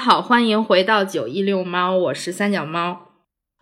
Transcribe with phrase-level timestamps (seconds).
[0.00, 3.08] 好，欢迎回到九一遛猫，我是三脚猫。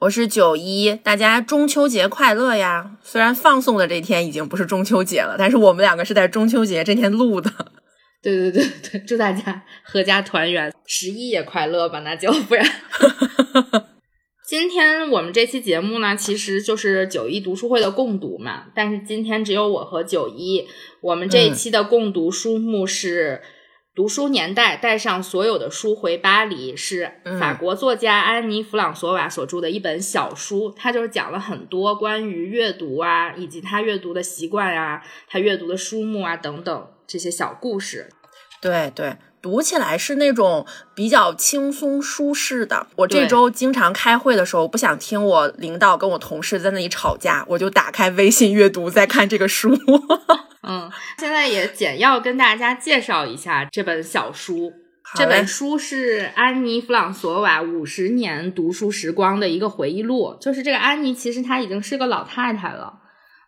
[0.03, 2.93] 我是九一，大家中秋节快乐呀！
[3.03, 7.51] 虽然放送的这天已经不是中秋节了，但是我们两个是在中秋节这天录的。
[8.23, 11.99] 对对对对，祝大家阖家团圆，十一也快乐吧？
[12.05, 12.65] 那就不然。
[14.47, 20.69] 今天我们这期节目呢，其实就是九一读书会的共读嘛，但是今天只有我和九一，
[21.01, 23.43] 我们这一期的共读书目是。
[23.99, 30.73] 读书年代，带上所有的书回巴黎，是法国作家安妮·弗朗索瓦所著的一本小书。
[30.77, 38.09] 他就是讲了很多关于阅读啊，以及他阅读的习惯啊，他阅读的书目啊等等这些小故事。
[38.61, 39.17] 对对，
[39.49, 42.87] 读起来是那种比较轻松舒适的。
[42.97, 49.75] 我这周经常开会的时候，不想听我领导跟我同事在那里吵架，我就打开微信阅读，在看这个书。
[50.69, 54.71] 嗯，现在也简要跟大家介绍一下这本小书。
[55.15, 60.37] 这本书是安妮·弗朗索瓦五十年读书时光的一个回忆录。
[60.39, 62.93] 就是这个安妮，其实她已经是个老太太了。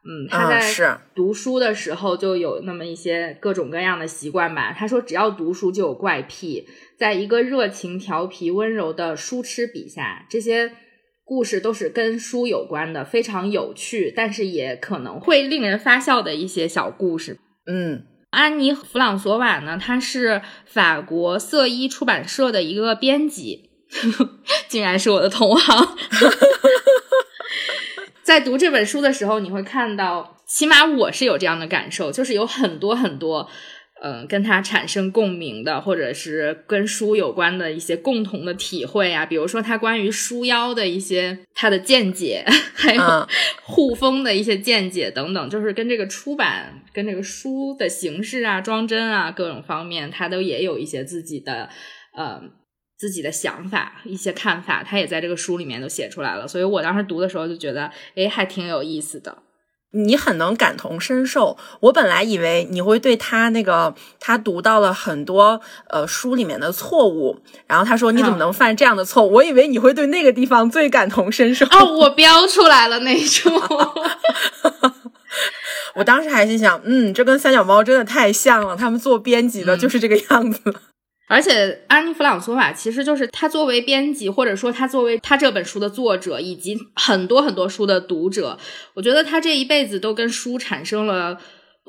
[0.03, 4.73] 嗯，他在读书的时候就有那么一些各种各样的习惯吧。
[4.73, 6.67] 他说，只要读书就有怪癖。
[6.99, 10.73] 在一个热情、调皮、温柔的书痴笔下，这些。
[11.23, 17.39] 故事都是跟书有关的，非常有趣，但是也可能会令人发笑的一些小故事。
[17.69, 23.71] 嗯，安妮·弗朗索瓦呢，她是法国色一出版社的一个编辑，
[24.67, 25.87] 竟然是我的同行。
[28.31, 33.51] 在读这本书的时候，你会看到，起码我是有这样的感受，就是有很多很多。
[34.03, 43.29] 嗯，跟他产生共鸣的，或者是跟书有关的一些共同的体会啊，比如说他关于书腰的一些他的见解， 还有
[43.63, 51.69] 护封的一些见解等等，就是跟这个出版、跟这个书的形式啊、装帧啊各种方面，他都也有一些自己的
[52.17, 52.41] 呃
[53.01, 56.47] 自己的想法、一些看法，他也在这个书里面都写出来了。
[56.47, 59.39] 所以我当时读的时候就觉得，哎，还挺有意思的。
[59.93, 61.57] 你很能感同身受。
[61.81, 69.33] 我本来以为你会对他那个他读到了很多呃书里面的错误，然后他说你怎么能犯这样的错误？
[69.33, 71.65] 我以为你会对那个地方最感同身受。
[71.67, 73.51] 哦，我标出来了那处。
[75.97, 78.77] 我当时还心想，嗯，这跟三脚猫真的太像了。
[78.77, 80.61] 他们做编辑的就是这个样子。
[81.31, 88.59] 而且，安妮·弗朗索瓦其实就是他作为编辑，或者说他作为他这本书的作者，以及很多很多书的读者，
[88.95, 91.39] 我觉得他这一辈子都跟书产生了。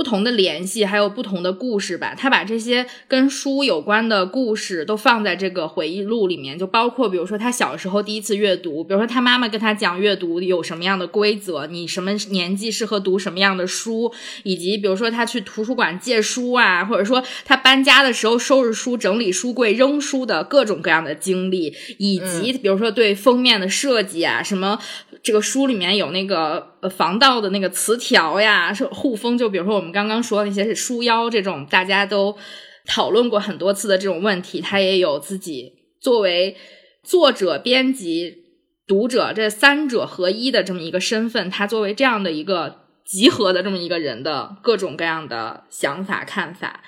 [0.02, 2.16] 不同的联系，还有不同的故事吧。
[2.18, 14.12] 他把这些跟书有关的故事都放在这个回忆录里面，就包括比如说他小时候第一次阅读，比如说他妈妈跟他讲阅读有什么样的规则，你什么年纪适合读什么样的书，
[14.42, 24.80] 以及比如说他去图书馆借书啊，或者说他搬家的时候收拾书、整理书柜、扔书的各种各样的经历，以及比如说对封面的设计啊，什么
[25.24, 29.92] 这个书里面有那个呃防盗的那个磁条呀，是护封，就比如说我们。
[29.92, 32.38] 刚刚说那些是书腰这种，大家都
[32.86, 36.56] 讨论过很多次的这种问题，他也有自己作为
[37.04, 38.44] 作者、编辑、
[38.88, 46.82] 读者这三者合一的这么一个身份，他作为这样的一个集合的这么一个人的各种各样的想法看法。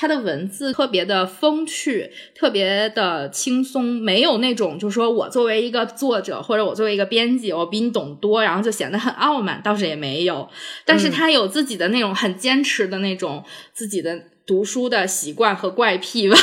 [0.00, 10.48] 他的文字特别的风趣，特别的轻松，没有那种就是说我作为一个作者或者我作为一个编辑，我比你懂多，然后就显得很傲慢，倒是也没有。
[10.84, 13.42] 但是他有自己的那种很坚持的那种
[13.72, 16.36] 自己的读书的习惯和怪癖吧，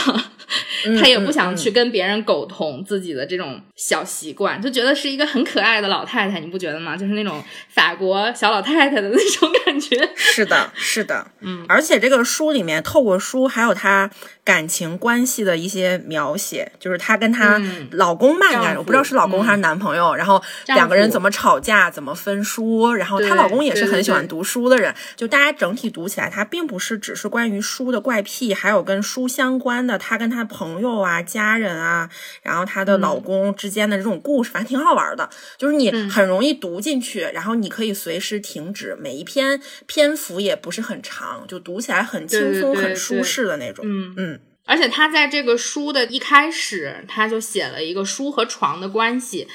[0.99, 6.95] 他也不想去跟别人苟同自己的这种小习惯，就觉得是一个很可爱的老太太，你不觉得吗？
[6.95, 9.97] 就是那种法国小老太太的那种感觉。
[10.15, 14.09] 是的，是的，嗯，而且这个书里面透过书还有她
[14.45, 17.61] 感情关系的一些描写，就是她跟她
[17.91, 32.09] 老公嘛，应该我不知道是老公还是男朋友，然后两个人怎么吵架，怎么分书，然后她老公也是很喜欢读书的人，就大家整体读起来，它并不是只是关于书的怪癖，还有跟书相关的，她跟她朋友啊、家人啊，
[32.41, 33.53] 然后她的老公。
[33.65, 35.27] 之间的这种故事，反正挺好玩的，
[35.57, 43.83] 就是你很容易读进去，然后你可以随时停止，每一篇篇幅也不是很长，就读起来很轻松、很舒适的那种。
[43.87, 44.39] 嗯嗯。
[44.67, 49.47] 而且他在这个书的一开始，他就写了一个书和床的关系，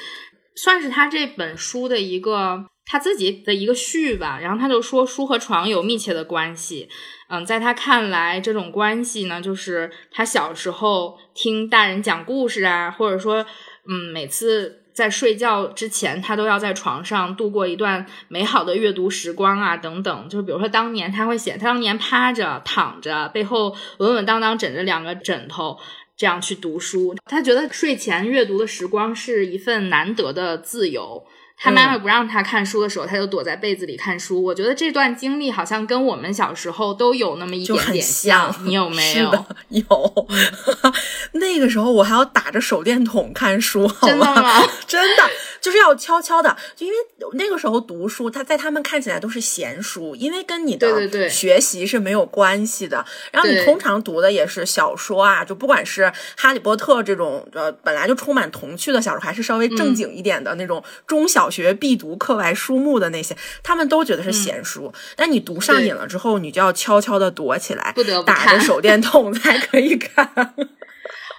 [0.57, 4.39] 算是他这本书的一个他自己的一个序吧。
[4.41, 6.89] 然后他就说，书和床有密切的关系。
[7.29, 13.45] 嗯，在他看来，这种关系呢，就是他小时候听大人讲故事啊，或者说。
[13.87, 20.29] 嗯，每次在睡觉之前，他都要在床上度过一段美好的阅读时光啊，等等。
[20.29, 25.79] 就是比如说，当年他会写，他当年趴着、躺着，背后稳稳当当枕着两个枕头，
[26.15, 27.15] 这样去读书。
[27.25, 31.25] 他觉得睡前阅读的时光是一份难得的自由。
[31.63, 34.43] 他妈妈不让他看书的时候，他就躲在被子里看书。
[34.43, 38.53] 我觉得这段经历好像跟我们小时候都有那么一点点像。
[38.63, 39.45] 你有没有？
[39.69, 40.27] 有。
[41.33, 44.63] 那个时候我还要打着手电筒看书，真的吗？
[44.87, 45.23] 真的。
[45.61, 46.97] 就是要悄悄的，就因为
[47.33, 53.05] 那个时候读书，他在他们看起来都是闲书，因为跟你的学习是没有关系的。
[53.31, 56.01] 然后你通常读的也是小说啊，就不管是
[56.35, 64.91] 《哈利波特》这种呃本来就充满童趣的小说，还是稍微正经一点的那种中小学必读课外书目的那些，他们都觉得是闲书。
[65.15, 70.55] 但你读上瘾了之后，你就要悄悄的躲起来，不得不打着手电筒 才可以看。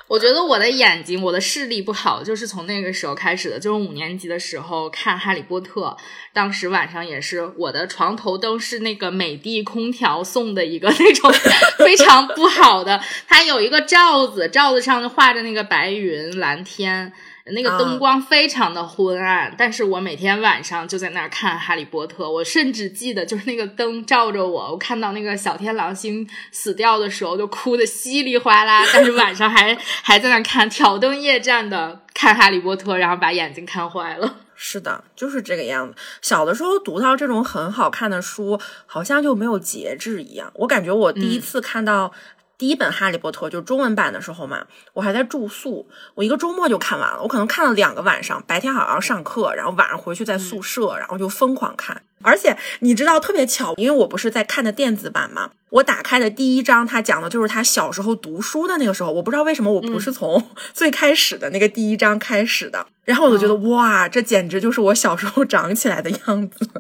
[0.08, 3.58] 我觉得我的眼睛，我的视力不好，就是从那个时候开始的。
[3.58, 5.86] 就是五年级的时候看《哈利波特》，
[6.34, 11.32] 当时晚上也是我的床头灯是那个美的空调送的一个那种
[11.78, 17.10] 非常不好的，它有一个罩子，罩子上画着那个白云蓝天。
[17.46, 22.24] 那个灯光非常的昏暗，但是我每天晚上就在那儿看《哈利波特》。
[22.30, 28.84] 我甚至记得，就是那个灯照着我，我看到那个小天狼星死掉的时候，就哭的稀里哗啦。
[28.92, 34.36] 但是晚上还还在那看，挑灯夜战的看《哈利波特》，然后把眼睛看坏了。
[34.54, 35.94] 是的，就是这个样子。
[36.20, 40.52] 小的时候读到这种很好看的书，好像就没有节制一样。
[40.54, 42.12] 我感觉我第一次看到。
[42.58, 47.20] 第一本《哈利波特》就是中文版的时候嘛，我还在住宿，我一个周末就看完了。
[47.22, 52.02] 我可能看了两个晚上，白天好像上课，然后晚上回去在宿舍，然后就疯狂看。
[52.24, 59.10] 而且你知道特别巧，因为我不是在看的电子版嘛，我打开的第一章，他讲的就是他小时候读书的那个时候。
[59.10, 60.40] 我不知道为什么我不是从
[60.72, 66.70] 最开始的那个第一章开始的，然后我就觉得哇，这简直就是我小时候长起来的样子。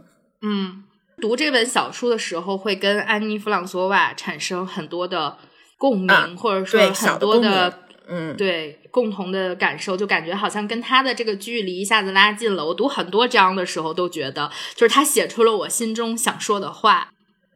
[0.42, 0.84] 嗯，
[1.20, 5.38] 读这本小书的时候，会跟安妮·弗朗索瓦产生很多的。
[5.82, 12.64] 共鸣，或者说很多的，嗯，对共同的感受，就感觉好像跟他的这个距离一下子拉近了。
[12.64, 17.08] 我读很多章的时候，都觉得就是他写出了我心中想说的话。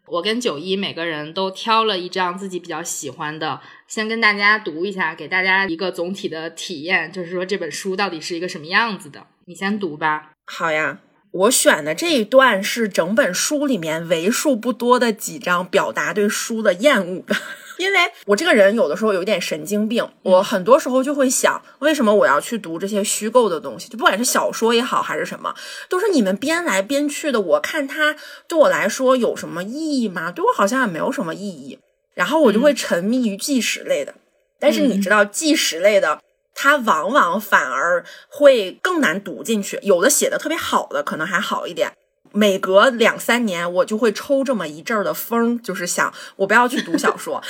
[0.09, 9.25] 我跟九一每个人都挑了一张自己比较喜欢的，先跟大家读一下，给大家一个总体的体验，就是说这本书到底是一个什么样子的。
[9.45, 10.33] 你先读吧。
[10.47, 10.99] 好呀，
[11.31, 17.37] 我选的这一段是整本书里面为数不多的几张表达对书的厌恶的。
[17.79, 23.89] 因为我这个人有的时候有一点神经病，我很多时候就会想，为什么我要去读这些虚构的东西？
[23.89, 25.55] 就不管是小说也好，还是什么，
[25.89, 27.41] 都是你们编来编去的。
[27.41, 28.17] 我看它
[28.49, 30.33] 对我来说有什么意义吗？
[30.33, 31.79] 对我好像也没有什么意义。
[32.15, 34.15] 然后我就会沉迷于纪实类的。
[34.59, 36.19] 但是你知道，纪实类的
[36.55, 39.79] 它往往反而会更难读进去。
[39.83, 41.93] 有的写的特别好的，可能还好一点。
[42.37, 47.43] 每隔两三年，我就会抽这么一阵儿的风，就是想我不要去读小说。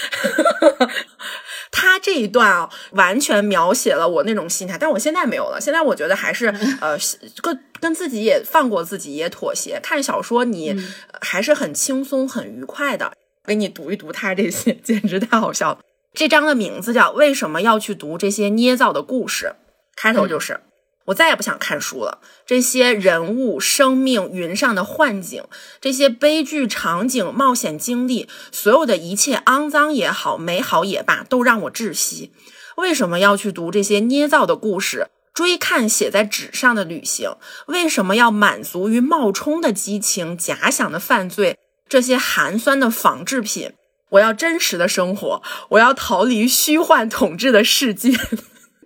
[1.72, 5.60] 他这一段啊，完全描写了我那种心态，但我现在没有了。
[5.60, 6.46] 现在我觉得还是
[6.80, 6.96] 呃，
[7.42, 9.80] 跟跟自己也放过自己，也妥协。
[9.82, 10.74] 看小说你
[11.20, 13.12] 还是很轻松、很愉快的。
[13.44, 15.80] 给你读一读他这些，简直太好笑了。
[16.14, 19.46] 这章的名字叫《为什么要去读这些捏造的故事》，
[19.94, 20.60] 开头就是。
[21.06, 22.18] 我再也不想看书了。
[22.46, 25.42] 这些人物、生命、云上的幻景，
[25.80, 32.32] 这些悲剧场景、冒险经历，所有的一切肮脏也好，美好也罢，都让我窒息。
[32.76, 37.36] 为什么要去读这些捏造的故事，追看写在纸上的旅行？
[37.66, 41.58] 为什么要满足于冒充的激情、假想的犯罪？
[41.88, 43.72] 这些寒酸的仿制品？
[44.10, 48.12] 我要真实的生活，我要逃离虚幻统治的世界。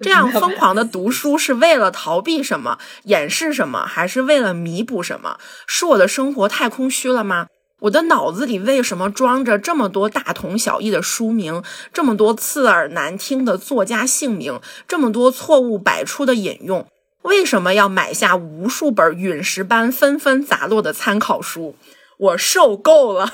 [0.00, 5.38] 这样 疯狂的读书是为了逃避什么、掩饰什么，还是为了弥补什么？
[5.66, 7.46] 是我的生活太空虚了吗？
[7.80, 11.62] 我的脑子里为什么装着这么多大同小异的书名，
[11.94, 16.86] 这么多刺耳难听的作家姓名，这么多错误百出的引用？
[17.22, 21.74] 为什么要买下无数本陨石般纷纷砸落的参考书？
[22.18, 23.32] 我受够了。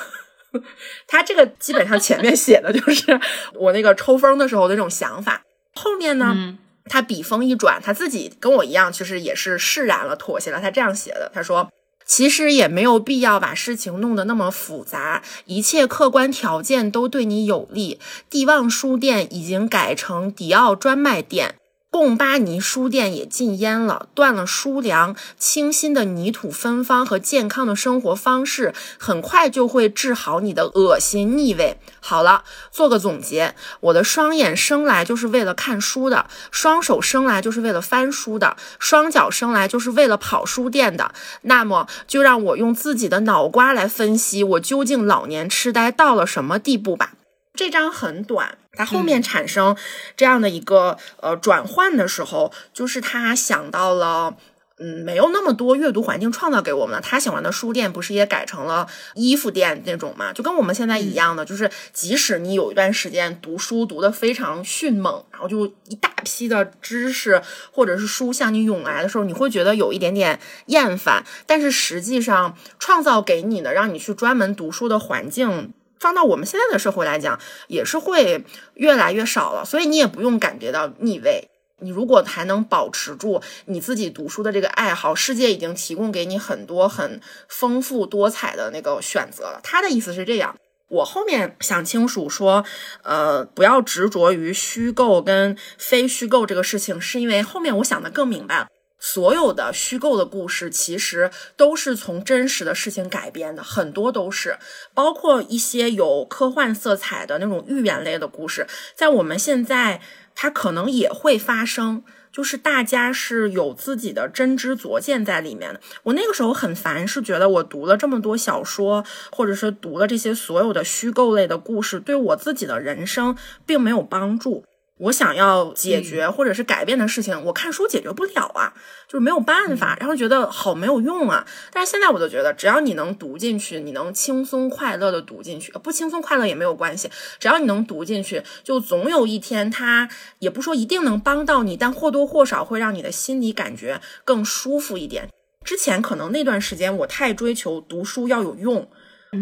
[1.07, 3.21] 他这个基本上前面写的就是
[3.55, 5.43] 我那个抽风的时候的那种想法，
[5.77, 6.57] 后面呢，
[6.87, 10.61] 他笔锋一转，他自己跟我一样，其实也是释然了，妥协了。
[10.61, 11.71] 他这样写的，他说。
[12.09, 17.99] 其实也没有必要把事情弄得那么复杂，一切客观条件都对你有利。
[18.31, 21.57] 帝旺书店已经改成迪奥专卖店。
[21.97, 31.79] 贡巴尼书店也禁烟了，断了书粮，清新的泥土芬芳和健康的生活方式，很快就会治好你的恶心腻味。
[32.01, 41.15] 好了，做个总结，我的双眼生来就是为了看书的，双手生来就是为了翻书的，双脚生来就是为了跑书店的。
[41.41, 47.15] 那么，就让我用自己的脑瓜来分析，我究竟老年痴呆到了什么地步吧。
[47.55, 49.77] 这章很短，它后面产生
[50.17, 54.37] 这样的一个呃转换的时候，就是他想到了，
[54.79, 57.01] 嗯，没有那么多阅读环境创造给我们了。
[57.01, 60.33] 他喜欢的书店不是也改成了衣服店那种嘛？
[60.33, 67.41] 就跟我们现在一样的，就是即使你有一段时间读书读得非常迅猛，然后就一大批的知识
[67.73, 71.25] 或者是书向你涌来的时候，你会觉得有一点点厌烦。
[71.47, 75.73] 但是实际上，创造给你的让你去专门读书的环境。
[75.99, 77.39] 放到我们现在的社会来讲，
[77.69, 81.49] 也是会越来越少了，所以你也不用感觉到腻味。
[81.81, 89.61] 你如果还能保持住你自己读书的这个爱好，世界已经提供给你很多很丰富多彩的那个选择了。
[89.63, 90.57] 他的意思是这样，
[90.89, 92.65] 我后面想清楚说，
[93.03, 98.69] 呃，不要执着于虚构跟非虚构这个事情，是因为后面我想的更明白了。
[99.09, 104.59] 所有的虚构的故事其实都是从真实的事情改编的，很多都是，
[104.95, 110.01] 包括一些有科幻色彩的那种寓言类的故事，在我们现在
[110.35, 115.81] 它可能也会发生，就是大家是有自己的真知灼见在里面的。
[116.03, 124.65] 我那个时候很烦，是觉得我读了这么多小说，或者是读了这些所有的虚构类的故事，对我自己的人生并没有帮助。
[124.99, 128.73] 我想要解决或者是改变的事情，我看书解决不了啊，
[129.07, 131.47] 就是没有办法，然后觉得好没有用啊。
[131.71, 145.29] 但是现在我就觉得，只要你能读进去，你能轻松快乐的读进去，不轻松快乐也没有关系，只要你能读进去，就总有一天，它也不说一定能帮到你，但或多或少会让你的心理感觉更舒服一点。
[145.63, 148.89] 之前可能那段时间我太追求读书要有用。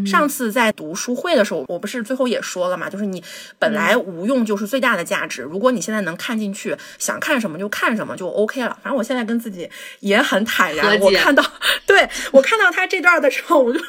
[0.07, 3.23] 上次在读书会的时候，我不是最后也说了嘛，就是你
[3.59, 5.43] 本来无用就是最大的价值。
[5.43, 8.77] 如果你现在能看进去，想看什么就看什么，就 OK 了。
[8.83, 9.69] 反正我现在跟自己
[10.01, 10.99] 也很坦然。
[11.01, 11.45] 我看到，
[11.87, 13.81] 对我看到他这段的时候，我就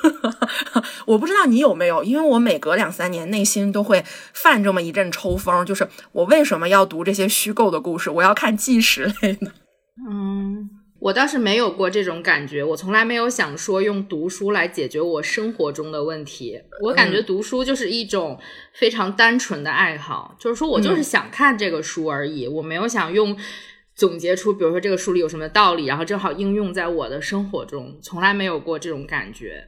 [1.05, 8.09] 我不知道你有没有，因为我每隔两三年内心都会犯这么一阵抽风，就是我为什么要读这些虚构的故事？
[8.09, 9.51] 我要看纪实类的。
[10.09, 10.69] 嗯。
[11.05, 16.59] 我倒是没有过这种感觉，我从来没有想说用读书来解决我生活中的问题。
[16.81, 18.39] 我感觉读书就是一种
[18.73, 23.37] 非常单纯的爱好，就是说我就是想看这个书而已，我没有想用
[23.93, 29.67] 总结出，比如说这个书里有什么道理，然后正好应用在我的生活中，从来没有过这种感觉。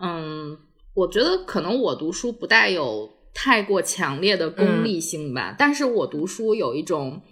[0.00, 0.58] 嗯，
[0.92, 7.22] 我觉得可能我读书不带有太过强烈的功利性吧，但是我读书有一种。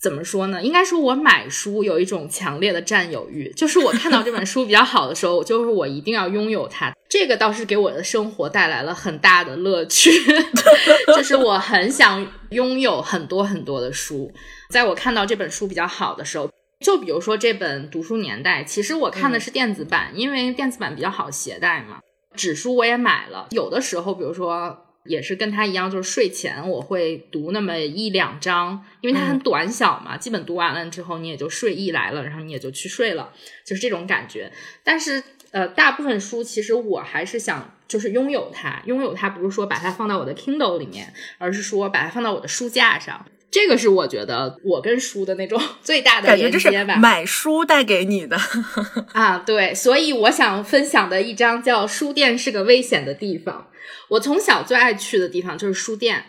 [0.00, 0.62] 怎么说呢？
[0.62, 6.94] 应该说，我买书有一种强烈的占有欲，就是我看到这本书比较好的时候，就是我一定要拥有它。
[7.08, 10.10] 这个倒是给我的生活带来了很大的乐趣，
[11.16, 14.32] 就是我很想拥有很多很多的书。
[14.70, 21.98] 在我看到这本书比较好的时候，就比如说这本《读书年代》，其实我看的是电子版，因为电子版比较好携带嘛。
[22.36, 24.84] 纸书我也买了，有的时候，比如说。
[25.08, 33.32] 也是跟他一样，就是睡前我会读那么一两章，因为它很短小嘛，基本读完了之后你也就睡意来了，然后你也就去睡了，
[33.64, 34.52] 就是这种感觉。
[34.84, 43.24] 但是呃，大部分书其实我还是想就是拥有它，拥有它不是说把它放到我的 Kindle 里面，而是说把它放到我的书架上。
[43.50, 46.96] 这个是我觉得我跟书的那种 最大的连接吧。
[46.96, 48.36] 买书带给你的
[49.12, 53.68] 啊，对，所以我想分享的一张叫“书店是个危险的地方”。
[54.08, 56.26] 我从小最爱去的地方就是书店，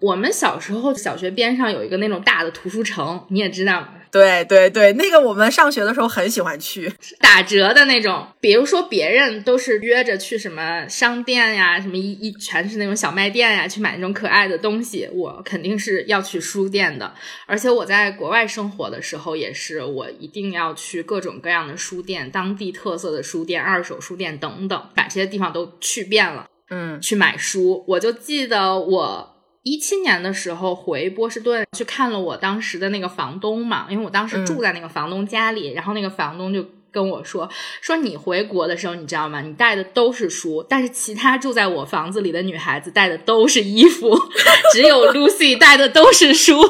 [0.00, 3.88] 我们小时候小学边上有一个那种大的图书城，你也知道？
[4.10, 8.28] 对对对，那个我们上学的时候很喜欢去，打折的那种。
[8.40, 17.12] 比如说别人都是约着去什么商店呀，什么一一全是那种小卖店呀，去买那种可爱的东西，我肯定是要去书店的。
[17.46, 26.46] 而且我在国外生活的时候，也是我一定要去各种各样的书店，当地特色的书店、二手书店等等，把这些地方都去遍了。
[26.70, 29.33] 嗯，去买书，我就记得我。
[29.64, 36.64] 一七年的时候回波士顿去看了我当时的那个房东嘛，因为我当时住在那个房东家里，然后那个房东就。
[36.94, 39.40] 跟我说说你回国的时候，你知道吗？
[39.40, 44.16] 你带的都是书，但是其他住在我房子里的女孩子带的都是衣服，
[44.72, 46.60] 只有 Lucy 带的都是书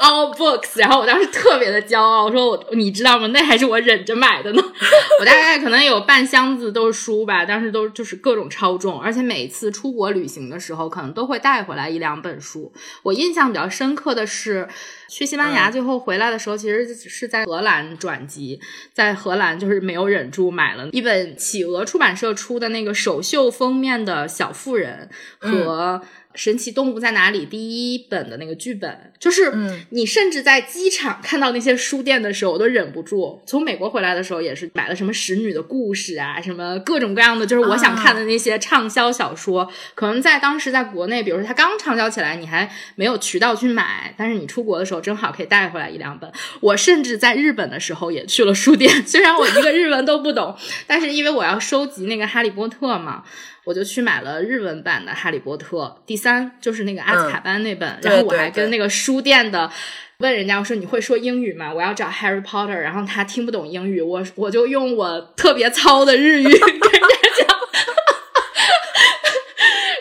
[0.00, 0.78] ，all books。
[0.78, 3.26] 然后我当时特别的骄傲，我说我你知道吗？
[3.28, 4.62] 那还是我忍着买的呢。
[5.18, 12.70] 我大概可能有半箱子都是书吧，当时都就是各种超重，而且每次出国旅行的时候，可能都会带回来一两本书。
[13.02, 14.68] 我印象比较深刻的是。
[15.08, 18.58] 去西班牙最后回来的时候，其实是在荷兰转机，
[18.94, 26.02] 在荷兰就是没有忍住买了一本企鹅出版社出的那个首秀封面的小妇人和。
[26.34, 27.46] 神奇动物在哪里？
[27.46, 29.52] 第一本的那个剧本，就是
[29.90, 33.42] 你甚至在机场看到那些书店的时候，我都忍不住。
[33.46, 39.70] 从美国回来的时候，也是买了什么《使女的故事》啊，什么各种各样的，就是我想看的那些畅销小说。
[39.94, 46.30] 可能在当时在国内，比如说它刚畅销起来，你还没有渠道去买，但是你出国的时候正好可以带回来一两本。
[46.60, 53.24] 我甚至在日本的时候也去了书店， 虽然我一个日文都不懂，但是因为我要收集那个《哈利波特》嘛。
[53.64, 57.98] 我就去买了日文版的《哈利波特》第三，就是那个阿兹卡班那本。
[58.02, 59.70] 然后我还跟那个书店的
[60.18, 61.72] 问人家，我说你会说英语吗？
[61.72, 62.74] 我要找 Harry Potter。
[62.74, 67.58] 然后他听不懂英语，我我就用我特别糙的日语 跟人家讲。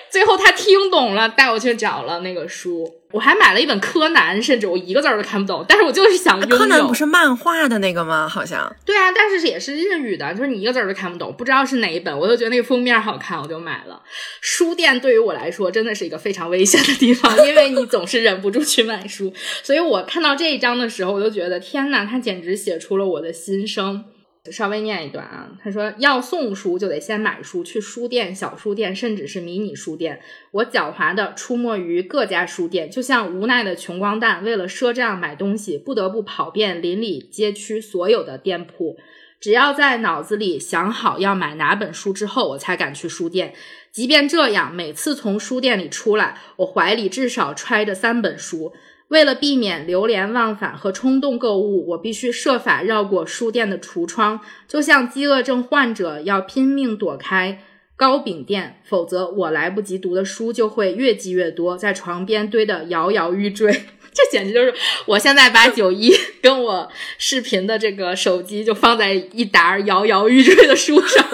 [0.10, 2.89] 最后他听懂了，带我去找了那个书。
[3.11, 6.57] 我还买了一本柯南，甚至我一个字儿都看不懂，但是我就是想拥有。
[6.57, 8.25] 柯南不是漫画的那个吗？
[8.25, 8.73] 好像。
[8.85, 14.01] 对啊，但是也是日语的，就是你一个字儿都看不懂，不知道是哪一本，我就觉得那个封面好看，我就买了。
[14.39, 24.05] 书店对于我来说真的是一个非常危险的地方，因为你总是忍不住去买书，所以我看到这一章的时候，我就觉得天呐，他简直写出了我的心声。
[24.50, 30.19] 稍微念一段啊，他说要送书就得先买书，去书店、小书店，甚至是迷你书店。
[30.50, 38.98] 我狡猾的出没于各家书店，就像无奈的穷光蛋，为了赊账买东西，不得不跑遍邻里街区所有的店铺。
[39.39, 43.53] 只要在脑子里想好要买哪本书之后，我才敢去书店。
[43.92, 48.74] 即便这样，每次从书店里出来，我怀里至少揣着三本书。
[49.11, 57.61] 为了避免流连忘返和冲动购物，我必须设法绕过书店的橱窗，就像饥饿症患者要拼命躲开
[57.97, 63.69] 糕饼店，否则我来不及读的书就会越积越多，在床边堆得摇摇欲坠。
[64.13, 64.74] 这简直就是
[65.05, 71.27] 我现在把九一跟我视频的这个手机就放在一沓摇摇欲坠的书上，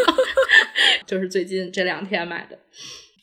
[1.05, 2.57] 就是最近这两天买的。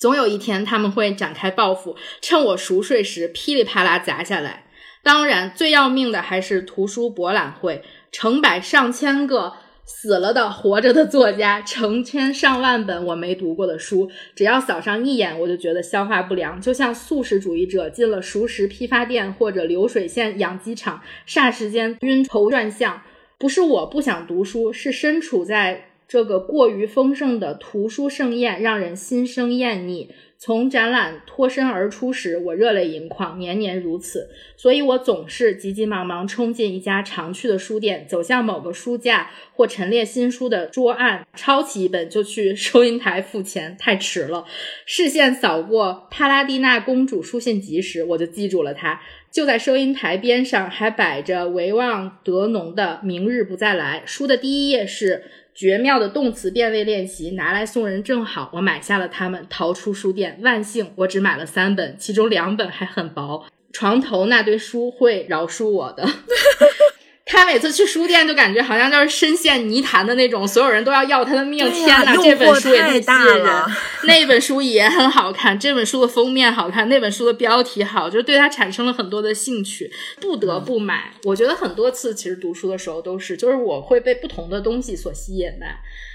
[0.05, 4.67] 总有一天，他们会展开报复，趁我熟睡时噼里啪啦砸下来。
[5.03, 9.55] 当然，最要命的还是图书博览会，成百上千个
[9.87, 23.01] 死了的、活着的作家，成千上万本我没读过的书，只要扫上一眼，我就觉得消化不良，就像素食主义者进了熟食批发店或者流水线养鸡场，霎时间晕头转向。
[23.39, 25.93] 不是我不想读书，是身处在。
[26.07, 30.11] 这个过于丰盛的图书盛宴让人心生厌腻。
[30.37, 34.29] 从展览脱身而出时，我热泪盈眶，年年如此。
[34.59, 43.75] 所以我总是急急忙忙冲进一家常去的书店，走向某个书架或陈列新书的桌案，抄起一本就去收银台付钱。
[43.79, 44.45] 太迟了，
[44.85, 49.01] 视线扫过《帕拉蒂娜公主书信集》时，我就记住了它。
[49.31, 54.03] 就在收银台边上，还摆着维旺德农的《明日不再来》。
[54.07, 55.25] 书的第一页是。
[55.55, 58.51] 绝妙的动词变位练习，拿来送人正好。
[58.55, 60.41] 我买下了它们，逃出书店。
[60.43, 63.47] 万幸，我只买了三本，其中两本还很薄。
[63.73, 66.05] 床头那堆书会饶恕我的。
[67.27, 71.71] 他每次去书店就感觉好像就是深陷泥潭的那种，所有人都要要他的命。
[71.73, 73.65] 天哪，这本书也太吸引人，
[74.05, 81.13] 那本书也很好看，这本书的封面好看，那本书的标题好，就对他产生了很多的兴趣，不得不买。
[81.25, 85.67] 我觉得很多次其实读书的时候都是，就是我会被不同的东西所吸引的。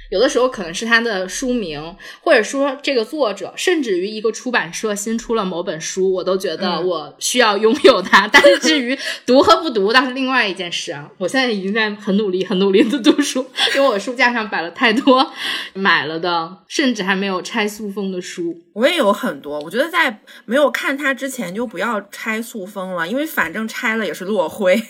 [0.09, 8.27] 有的时候可能是他的书名，或者说这个作者，甚至于一个出版社新出了某本书，我都觉得我需要拥有它。
[8.33, 11.09] 但是至于读和不读，倒是另外一件事啊。
[11.17, 13.45] 我现在已经在很努力、很努力的读书，
[13.75, 15.31] 因为我书架上摆了太多
[15.73, 18.63] 买了的，甚至还没有拆塑封的书。
[18.73, 24.81] 我也有很多，我觉得在没有看它之前就不要拆塑封了，因为反正拆了也是落灰。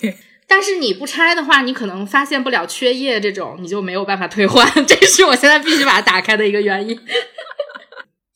[0.49, 4.67] 但是你不拆的话，你可能发现不了缺页这种，你就没有办法退换。
[4.85, 6.99] 这是我现在必须把它打开的一个原因。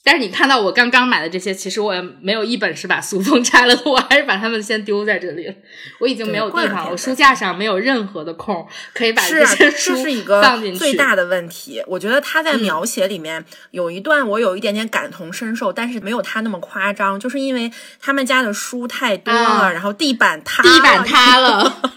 [0.06, 5.54] 但是你看到我刚刚买的这些，其实我也没有一本是把塑封拆了的，我还是把它们先丢在这里了。
[6.00, 9.96] 我已经没有地方了，我书架上没有任何的空可以把这些书
[10.42, 10.78] 放进去。
[10.78, 21.82] 最大的问题，我觉得他在描写里面有一段我有一点点感同身受，但是没有他那么夸张，就是因为他们家的书太多了，然后地板塌，地板塌了。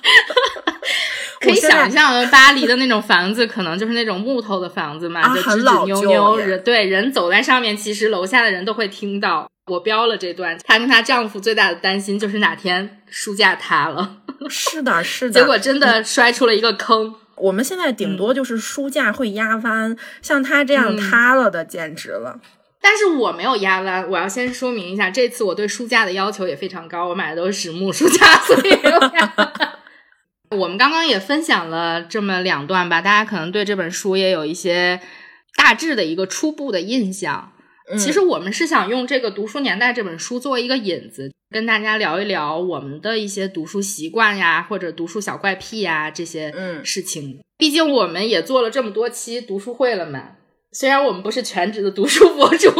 [1.38, 9.50] 可以想象，巴黎的那种房子可能就是那种木头的房子嘛，就吱吱扭扭，人对人走在上面，其实楼下的人都会听到。
[9.66, 14.18] 我标了这段，她跟她丈夫最大的担心就是哪天书架塌了。
[14.48, 17.14] 是的，是的，结果真的摔出了一个坑。
[17.34, 22.38] 我们现在顶多就是书架会压弯，像她这样塌了的简直了。
[22.80, 28.78] 但是我没有压弯，我要先说明一下，这次我对书架的要求也非常高，我买的都是实木书架，所以。
[30.56, 35.00] 我们刚刚也分享了这么两段吧，大家可能对这本书也有一些
[35.56, 37.50] 大致的一个初步的印象。
[37.98, 47.40] 其实我们是想用这个《读书年代》这本书作为一个引子，跟大家聊一聊我们的一些读书习惯呀，或者读书小怪癖呀这些事情。
[47.56, 50.32] 毕竟我们也做了这么多期读书会了嘛，
[50.72, 52.70] 虽然我们不是全职的读书博主，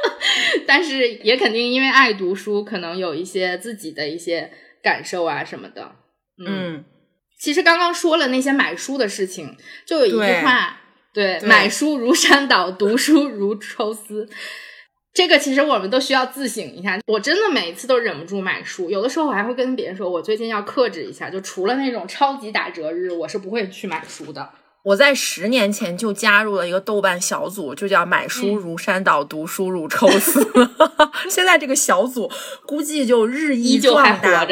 [0.66, 4.50] 但是也肯定因为爱读书，可能有一些自己的一些
[4.82, 5.92] 感受啊什么的。
[6.46, 6.84] 嗯。
[7.38, 10.80] 其实刚刚说了那些买书的事情，就有一句话，
[11.16, 14.28] 对，买书如山倒， 读书如抽丝。
[15.14, 16.98] 这个其实我们都需要自省一下。
[17.06, 24.50] 我真的每一次都忍不住买书，有的时候我还会跟别人说，我最近要克制一下，就除了那种超级打折日，我是不会去买书的。
[24.84, 30.46] 我在十年前就加入了一个豆瓣小组，就叫“买书如山倒，读书如抽丝”。
[31.30, 32.30] 现在这个小组
[32.66, 34.46] 估计就日益壮大。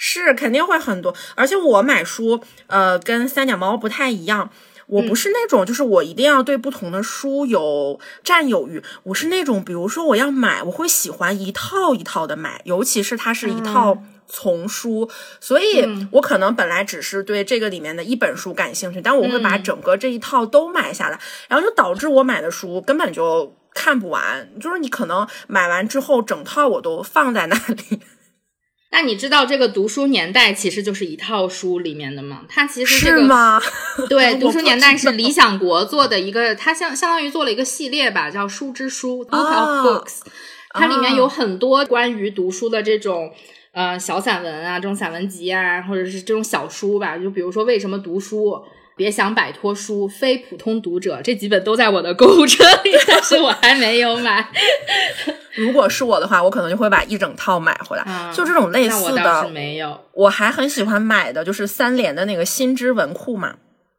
[0.00, 4.48] 是肯定会很多，而且我买书，呃，跟三脚猫不太一样。
[4.88, 8.82] 我不是那种，就是我一定要对不同的书有占有欲。
[9.04, 15.08] 我是那种，比如说我要买，我会喜欢一套一套的买，尤其是它是一套丛书，
[15.40, 28.00] 所以我可能本来只是对这个里面的一本书感兴趣，但我会把整个这一套都买下来，然后就导致我买的书根本就看不完，就是你可能买完之后，整套我都放在那里。
[28.90, 32.42] 那你知道这个读书年代其实就是一套书里面的吗？
[32.48, 33.60] 它其实这个
[34.08, 40.20] 对 读书年代是理想国做的一个，它相相当于做了一个系列吧，叫书之书 Book of Books。
[40.70, 43.32] 它里面有很多关于读书的这种
[43.72, 47.18] 呃小散文啊，这种散文集啊，或者是这种小书吧。
[47.18, 48.62] 就比如说为什么读书。
[48.96, 54.50] 别想摆脱书，非普通读者这几本都在我的购物车里， 但是我还没有买。
[55.58, 58.32] 如果是我的话，我可能就会把一整套买回来。
[58.32, 60.00] 就这种类似的，没有。
[60.12, 63.56] 我还很喜欢买的就是三联的那个新知文库嘛，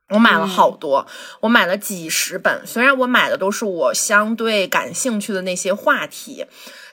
[0.09, 1.05] 我买了好多，
[1.41, 2.61] 我买了几十本。
[2.65, 6.45] 虽然我买的都是我相对感兴趣的那些话题。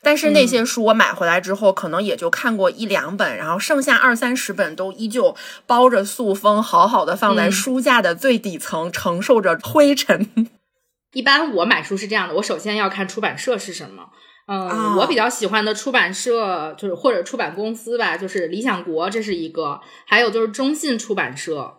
[0.02, 5.34] 但是那些书我买回来之后，可能也就看过一两本，然后剩下二三十本都依旧
[5.66, 10.48] 包着塑封，好好的放在书架的最底层，承受着灰尘。
[11.12, 14.10] 一般我买书是这样的，我首先要看出版社是什么。
[14.46, 21.74] 嗯，我比较喜欢的出版社就是或者出版公司吧，就是理想国，这是一个；还有就是中信出版社。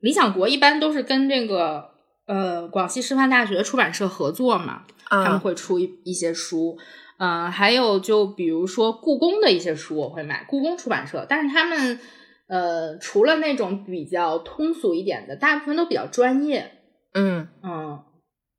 [0.00, 1.90] 理想国一般都是跟这个
[2.26, 6.78] 呃广西师范大学出版社合作嘛，他们会出一一些书。
[7.18, 11.98] 嗯，还有就比如说故宫的一些书，我会买故宫出版社，但是他们
[12.46, 16.72] 呃，除了那种比较通俗一点的，大部分都比较专业。
[17.14, 18.00] 嗯嗯，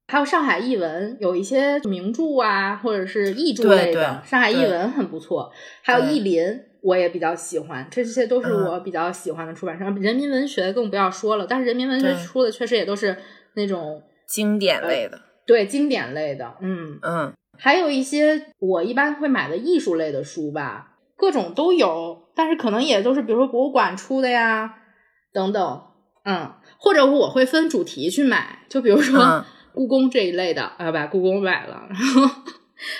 [0.07, 5.51] 还有上海译文有一些名著啊，或者是译著类的，上海译文很不错。
[5.83, 6.41] 还有译林，
[6.81, 9.83] 我也比较喜欢，这些都是我比较喜欢的出版社。
[9.99, 13.17] 人民文学更不要说了，但是人民文学出的确实也都是
[13.55, 17.33] 那种经典类的，对经典类的，嗯嗯。
[17.59, 24.75] 还有一些我一般会买的艺术类的书吧，各种都有，但是可能也都是比如说博物馆出的呀，
[25.33, 25.81] 等等，
[26.23, 29.43] 嗯，或者我会分主题去买，就比如说
[29.77, 32.29] 故宫这一类的，啊，把故宫买了，然后。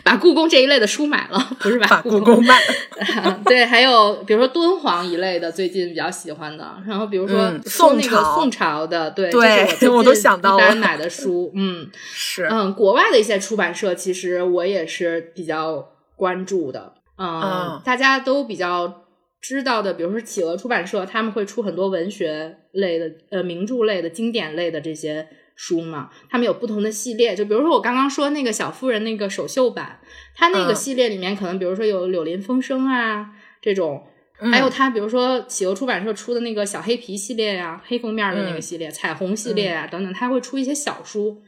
[0.03, 3.39] 把故宫这一类的书买了，不是把故宫卖了。
[3.45, 6.75] 对，还有比如说敦煌一类的，最近比较喜欢的。
[6.87, 10.75] 然后比如说宋朝，宋朝的，对，对， 我都想到了。
[10.75, 16.93] 买的书，嗯， 是，嗯，国外的一些出版社，其实我也是比较关注的。
[17.19, 19.03] 嗯，大家都比较
[19.39, 26.09] 知道的，比如说企鹅出版社，他们会出很多文学类的、呃名著类的、经典类的这些书嘛。
[26.29, 29.99] 他们有不同的系列，就比如说我刚刚说那个小妇人那个首秀版，
[30.33, 34.07] 它那个嗯系列里面可能比如说有柳林风声啊这种，
[34.51, 41.41] 还有它比如说企鹅出版社出的那个小黑皮系列呀、黑封面的那个嗯系列、彩虹系列啊等等，它会出一些小书。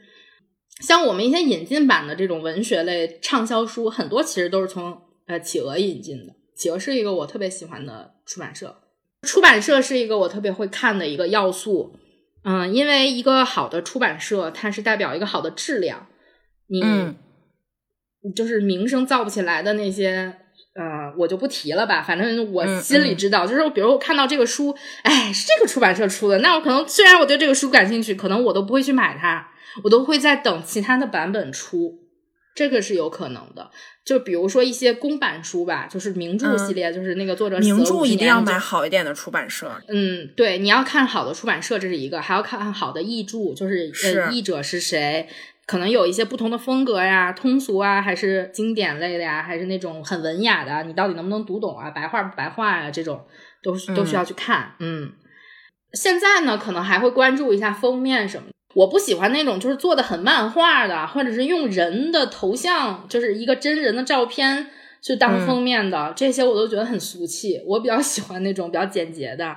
[0.80, 6.34] 像我们一些引进版的这种文学类畅销书，很多其实都是从呃企鹅引进的。
[6.56, 8.80] 企鹅是一个我特别喜欢的出版社，
[9.22, 11.94] 出版社是一个我特别会看的一个要素。
[12.42, 16.06] 嗯，因为一个好的出版社，它是代表一个好的质量。
[16.68, 16.82] 你、
[18.34, 20.34] 就是名声造不起来的那些，
[20.74, 22.02] 呃，我就不提了吧。
[22.02, 29.48] 反正我嗯心里知道，就是比如我看到这个书，哎，是这个出版社出的，那我可能虽然我对这个书感兴趣，可能我都不会去买它，
[29.84, 31.98] 我都会在等其他的版本出，
[32.60, 33.70] 这个是有可能的。
[34.04, 39.72] 就比如说一些公版书吧，就是名著系列，就是那个作者名著一定要买好一点的出版社。
[39.88, 43.90] 嗯，对，你要看好的出版社，这是一个；还要看好的译著，就是
[44.30, 45.26] 译者是谁，
[45.64, 51.90] 可能有一些不同的风格呀，通俗啊，还是经典类的呀，还是那种很文雅的，你到底能不能读懂啊？
[51.90, 52.90] 白话不白话呀？
[52.90, 53.24] 这种
[53.62, 54.74] 都是都需要去看。
[54.80, 55.12] 嗯，
[55.94, 58.54] 现在呢，可能还会关注一下封面什么的。
[58.74, 64.68] 我不喜欢那种就是做的很漫画的，或者是用人的头像，就是一个真人的照片
[65.02, 67.60] 去当封面的，这些我都觉得很俗气。
[67.66, 69.56] 我比较喜欢那种比较简洁的。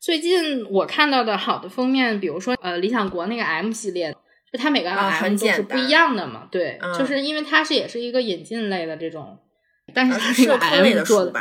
[0.00, 4.12] 最近我看到的好的封面，比如说呃理想国那个 M 系列，
[4.52, 9.38] 就它每个啊 M 都是不一样的嘛，对，嗯就是因为它是也是一个引进类的这种，
[9.94, 11.32] 但是它那个是社科类做的？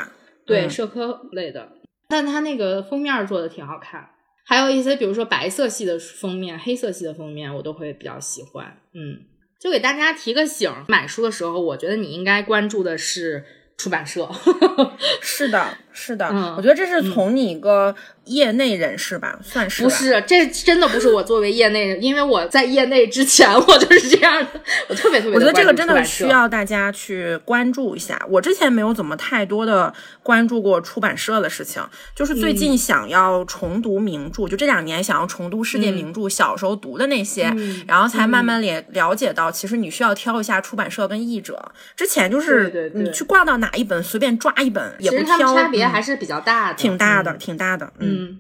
[0.45, 1.69] 对，嗯社科类的，
[2.07, 4.10] 但它那个封面做的挺好看，
[4.52, 8.82] 还有一些比如说白色系的封面、黑色系的封面，我都会比较喜欢。
[8.94, 9.18] 嗯，
[9.58, 13.46] 就给大家提个醒儿，买书的时候，我觉得你应该关注的是
[13.78, 14.30] 出版社。
[15.24, 17.93] 是的，是的，嗯我觉得这是从你一个
[18.25, 25.36] 业内人士吧，算是不是，这真的不是我作为业内人，因为我在业内之前我就是这样的，我特别特别。
[25.36, 26.32] 我觉得这个真的需。
[26.32, 28.17] 要大家去关注一下。
[28.30, 31.84] 我之前没有怎么太多的关注过出版社的事情，
[32.15, 41.71] 就是最嗯近想要重读名著，就这两年想要重读世界名著，小时候读的那些，嗯然后才慢慢了了解到，其实你需要挑一下出版社跟译者。
[41.97, 48.39] 之前就是你去挂到哪一本随便抓一本，也不挑，差还是比较大的，挺大的，嗯挺大的，嗯嗯，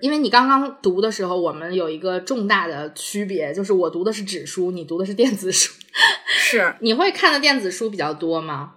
[0.00, 5.72] 因为你刚刚读的时候，我们有一个重大的区别，就是我读的是纸书，你读的是电子书。
[6.26, 6.74] 是。
[6.80, 8.74] 你会看的电子书比较多吗？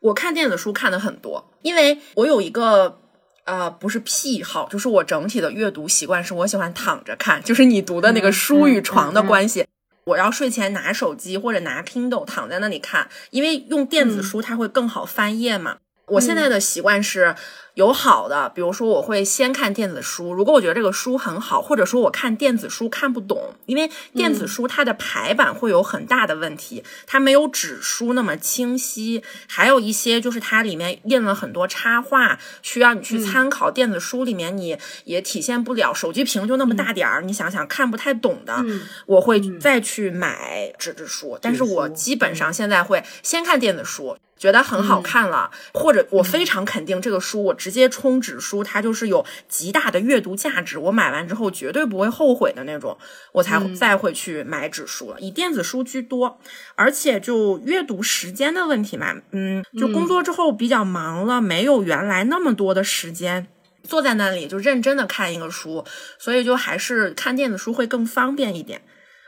[0.00, 3.00] 我看电子书看的很多，因为我有一个
[3.44, 9.66] 呃不是癖好，就是我整体的阅读习惯是我喜欢躺着看， 就是你读的那个书与床的关系。
[10.04, 15.76] 我要睡前拿手机或者拿 Kindle 躺在那里看，因为用电子书它会更好翻页嘛。
[16.10, 17.34] 我现在的习惯是
[17.74, 33.70] 有好的，比如说我会先看电子书，如果我觉得这个书很好，或者说我看电子书看不懂，因为电子书它的排版会有很大的问题，它没有纸书那么清晰，还有一些就是它里面印了很多插画，需要你去参考。
[33.70, 38.64] 电子书里面你也体现不了，手机屏就那么大点儿，你想想看不太懂的，
[39.06, 44.16] 我会再去买纸质书，但是我基本上现在会先看电子书。
[44.40, 52.96] 觉得很好看了，或者我非常肯定这个书，我直接冲纸书，它就是有极大的阅读价值，我买完之后绝对不会后悔的那种，
[53.32, 55.20] 我才再会去买纸书了。
[55.20, 56.40] 以电子书居多，
[56.74, 63.46] 而且就阅读时间的问题嘛，嗯，就工作之后比较忙了，没有原来那么多的时间。
[63.82, 65.84] 坐在那里就认真的看一个书，
[66.18, 68.82] 所以就还是看电子书会更方便一点。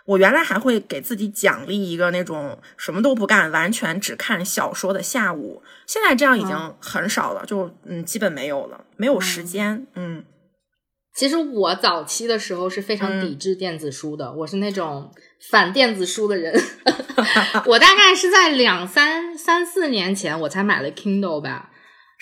[0.05, 5.62] 我原来还会给自己奖励一个那种什么都不干，完全只看小说的下午。
[5.87, 9.87] 现在这样已经很少了，就嗯，基本没有了，没有时间。
[9.95, 10.25] 嗯，
[11.15, 15.12] 其实我早期的时候是非常抵制电子书的，我是那种
[15.51, 16.53] 反电子书的人。
[17.67, 21.71] 我大概是在两三三四年前我才买了 Kindle 吧。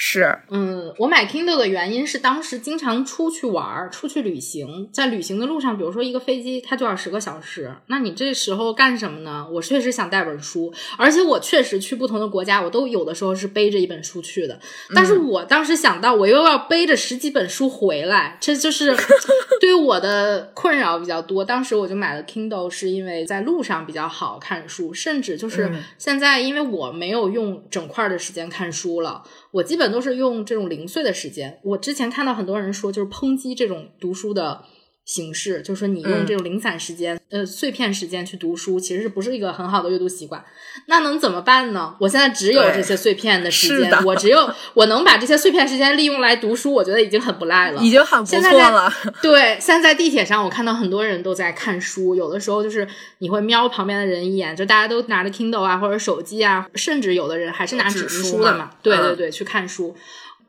[0.03, 9.47] 是，嗯，我买 Kindle 的原因是当时经常出去玩儿、出去旅行，在旅行的路上，比如说一个飞机它就要十个小时，那你这时候干什么呢？
[9.53, 14.59] 我确实想带本书，而且我确实去不同的国家，我都有的时候是背着一本书去的。
[14.95, 18.97] 但是我当时想到，我又要背着十几本书回来，这就是
[19.61, 21.45] 对我的困扰比较多。
[21.45, 29.23] 当时我就买了 Kindle，是因为在路上比较好看书，甚至就是现在，因为我没有用整块的时间看书了。
[29.53, 31.59] 我基本都是用这种零碎的时间。
[31.63, 34.65] 我之前看到很多人说，就是抨击这种读书的
[35.11, 40.45] 形式，就是说你用这种零散时间、呃碎片时间去读书，其实是不是一个很好的阅读习惯？
[40.87, 41.97] 那能怎么办呢？
[41.99, 47.83] 我现在只有这些碎片的时间，我只有我能把这些碎片时间利用来读书，我觉得已经很不赖了。
[47.83, 48.93] 已经很不错了。
[49.21, 52.87] 对，现在在地铁上，我看到很多人都在看书，有的时候就是
[53.19, 58.71] 你会瞄旁边的人一眼，就大家都拿着 Kindle 啊或者手机啊，甚至有的人还是拿纸质书的嘛。
[58.81, 59.97] 对嗯对对，去看书。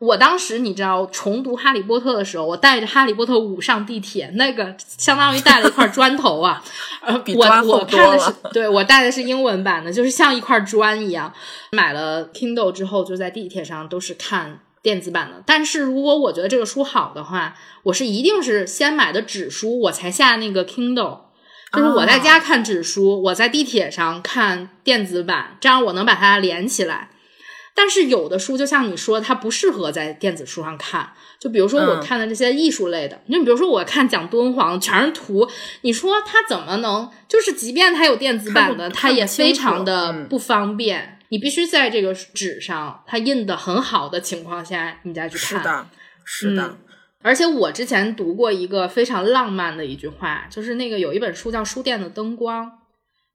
[0.02, 6.60] 我当时你知道重读《哈利波特》的时候，我带着《哈利波特五》上地铁，那个相当于带了一块砖头啊。
[7.06, 11.32] 呃，我我看的是，对我带的是英文版的，就是像一块砖一样。
[11.70, 15.40] 买了 Kindle 之后，就在地铁上都是看电子版的。
[15.46, 21.20] 但是如果我觉得这个书好的话，我是一定是先买的纸书，我才下那个 Kindle。
[21.72, 27.10] 就是我在家看纸书，我在地铁上看电子版，这样我能把它连起来。
[27.74, 31.12] 但是有的书，就像你说，它不适合在电子书上看。
[31.40, 35.48] 就比如说我嗯看的这些艺术类的，你、比如说我看讲敦煌全是图，
[35.80, 37.10] 你说它怎么能？
[37.26, 41.18] 就是即便它有电子版的，它也非常的嗯不方便。
[41.30, 45.58] 你必须在这个纸上，它印的很好的情况下，你再去看。
[45.58, 45.86] 是的，
[46.24, 46.78] 是的嗯，
[47.22, 52.66] 而且我之前读过一个非常浪漫的一句话，就是那个有一本书叫《书店的灯光》，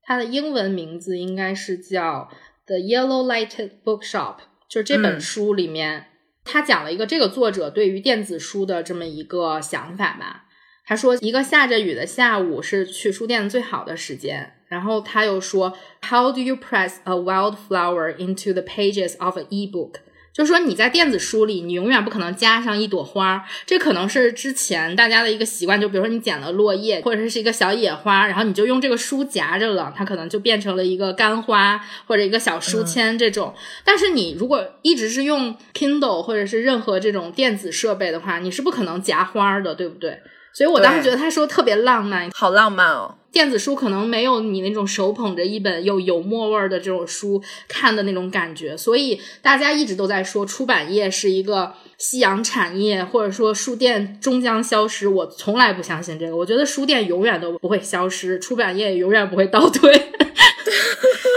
[0.04, 2.30] 它的英文名字应该是叫
[2.68, 4.36] 《The Yellow Lighted Bookshop》，
[4.70, 6.08] 就是这本嗯书里面，
[6.44, 10.44] 他讲了一个这个作者对于电子书的这么一个想法吧。
[10.86, 14.54] 他说，一个下着雨的下午是去书店最好的时间。
[14.68, 15.78] 然后他又说
[16.10, 19.96] ，How do you press a wildflower into the pages of an e-book？
[20.38, 33.56] 就是说你在电子书里，你永远不可能加上一朵花，这可能是之前大家的一个习惯，就比如说你捡了落叶，或者是一个小野花，然后你就用这个书夹着了，它可能就变成了一个干花或者一个小书签这种。
[33.84, 40.20] 但是你如果一直是用 Kindle 或者是任何这种电子设备的话，你是不可能夹花的，对不对？
[40.58, 43.14] 所以我当时觉得他说特别浪漫，好浪漫哦。
[43.32, 55.08] 电子书可能没有你那种手捧着一本有油墨味儿的这种书看的那种感觉，所以大家一直都在说出版业是一个夕阳产业，或者说书店终将消失。
[55.08, 59.94] 我从来不相信这个，我觉得书店永远都不会消失，出版业也永远不会倒退。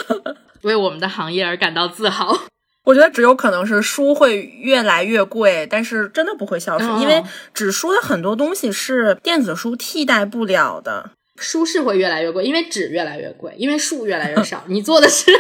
[0.65, 2.35] 为我们的行业而感到自豪。
[2.85, 11.11] 我觉得只有可能是书会越来越贵，但是真的不会消失，哦因为纸书的很多东西是电子书替代不了的。
[11.37, 14.65] 书是会越来越贵，因为纸越来越贵，因为树越来越 少。
[14.67, 15.31] 你做的是，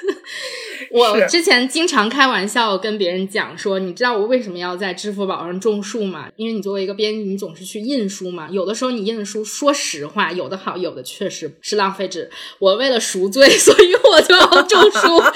[0.92, 6.28] 我之前经常开玩笑跟别人讲说，你知道我为什么要在支付宝上种树吗？
[6.36, 8.48] 因为你作为一个编辑，你总是去印书嘛。
[8.50, 12.30] 有的时候你印的书，说实话，有的好，有的确实是浪费纸。
[12.58, 15.22] 我为了赎罪，所以我就要种树。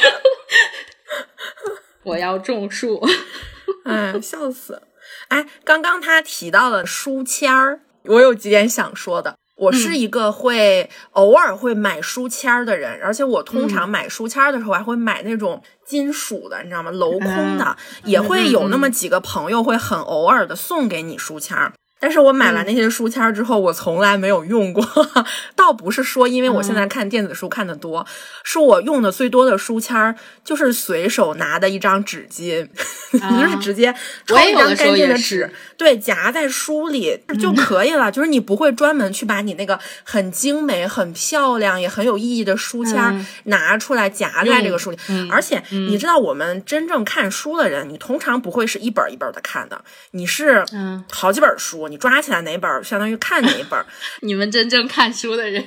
[2.05, 3.01] 我要种树，
[3.85, 4.83] 哎，笑死！
[5.29, 9.37] 哎，刚刚他提到了书签儿，我有几点想说的。
[9.57, 16.90] 我是一个会、偶尔会买书签儿的人，而且我通常买书签儿的时候还会买那种金属的，你知道吗？
[16.90, 21.73] 镂空的，也会有那么几个朋友会很偶尔的送给你书签儿。
[22.05, 24.87] 但是我买完那些书签儿之后，我从来没有用过。
[25.57, 28.07] 倒不是说因为我现在看电子书看的多，
[28.43, 30.14] 是我用的最多的书签儿
[30.45, 32.69] 就是随手拿的一张纸巾，
[33.12, 33.90] 你 就是直接
[34.27, 38.12] 抽一张我也有的时候干净的纸，对，夹在书里就可以了。
[38.12, 44.99] 就是你不会专门去把你那个很精美、很漂亮、也很有意义的书签拿出来夹在这个书里。
[45.09, 53.87] 嗯而且你知道，我们真正看书的人，你通常不会是一本一本的看的，你是嗯好几本书，你抓起来哪本儿，相当于看哪一本儿。
[54.22, 55.64] 你们真正看书的人。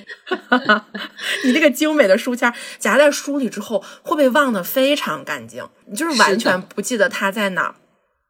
[1.45, 7.75] 你这个精美的书签儿夹在书里之后，会被忘得非常干净，你就是完全不记得它在哪儿。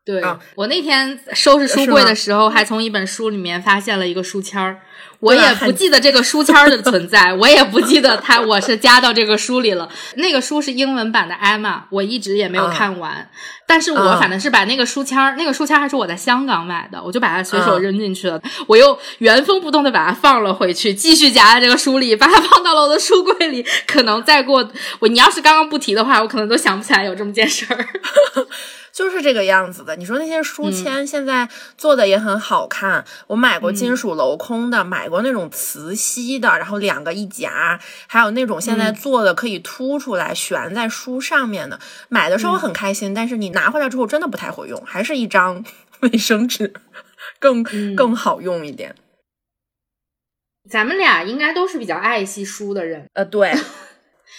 [0.08, 4.80] 对、啊我那天收拾书柜的时候，还从一本书里面发现了一个书签儿。
[5.20, 9.90] 我也不记得这个书签儿的存在，我也不记得它我是加到这个书里了。
[10.16, 13.28] 那个书是英文版的《Emma》，我一直也没有啊看完。
[13.66, 18.40] 但是我啊反正是把那个书签儿，那个书签儿还是我在香港买的，我就把它随手啊扔进去了。
[18.68, 23.66] 我又原封不动的把它放了回去，继续夹在这个书里，把它放到了我的书柜里。
[23.88, 27.86] 可能再过我，你要是刚刚不提的话，我可能都想不起来有这么件事儿。
[28.98, 29.96] 就是这个样子的。
[29.96, 41.80] 你说那些书签现在做的也很好看，我买过金属镂空的，买过那种磁吸的，然后两个一夹，还有那种现在做的可以凸出来悬在书上面的。
[42.10, 45.64] 买的时候很开心，但是你拿回来之后真的不太会用，还是一张
[46.02, 46.74] 卫生纸
[47.38, 47.64] 更、
[47.96, 48.96] 更好用一点。
[50.68, 53.06] 咱们俩应该都是比较爱惜书的人。
[53.14, 53.54] 呃，对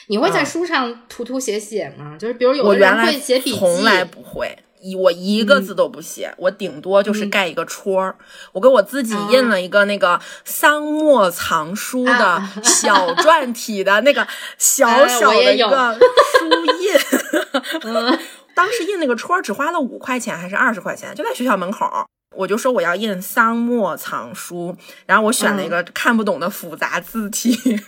[0.09, 2.17] 你会在嗯书上涂涂写写吗？
[2.19, 8.17] 就是比如有我的人原来会写笔记，从来不会，一我一个字都不写，我顶多就是盖一个戳儿。
[8.53, 15.99] 我给我自己印了一个那个桑墨藏书的小篆体的那个小小的一个
[16.39, 16.49] 书
[16.83, 18.19] 印。
[18.55, 21.87] 当时印那个戳儿只花了五块钱还是二十块钱，就在学校门口。
[22.37, 24.77] 我就说我要印桑墨藏书，
[25.07, 27.79] 然后我选了一个看不懂的复杂字体。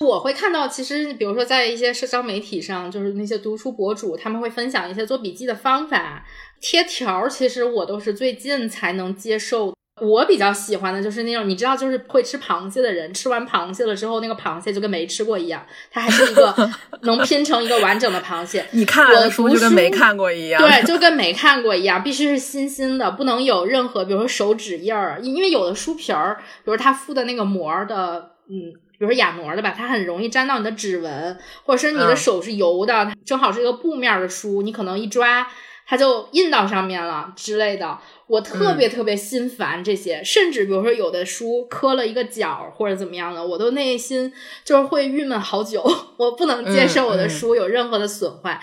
[0.00, 6.24] 我会看到，其实比如说在一些社交媒体上，就是那些读书博主，他们会分享一些做笔记的方法、
[6.60, 7.28] 贴条。
[7.28, 9.72] 其实我都是最近才能接受。
[10.02, 16.52] 我比较喜欢的就是那种，你知道，就是会吃螃蟹的人，吃完螃蟹了之后，那个螃蟹就跟没吃过一样，它还是一个
[17.02, 18.66] 能拼成一个完整的螃蟹。
[18.72, 28.74] 你看的书就跟没看过一样，对，就跟没看过一样，必须是新新的，不能有任何，比如说手指印儿，因为有的书皮儿，比如它附的那个膜的，嗯。
[28.98, 35.46] 比如说亚膜的吧，它很容易沾到你的指纹，或者是你的手是油的，正好是一个布面的书，你可能一抓
[35.86, 37.98] 它就印到上面了之类的。
[38.26, 44.32] 我特别特别心烦这些，甚至比如说有的书磕了一个角或者怎么样的，我都内心
[44.64, 45.84] 就是会郁闷好久，
[46.16, 48.58] 我不能接受我的书有任何的损坏。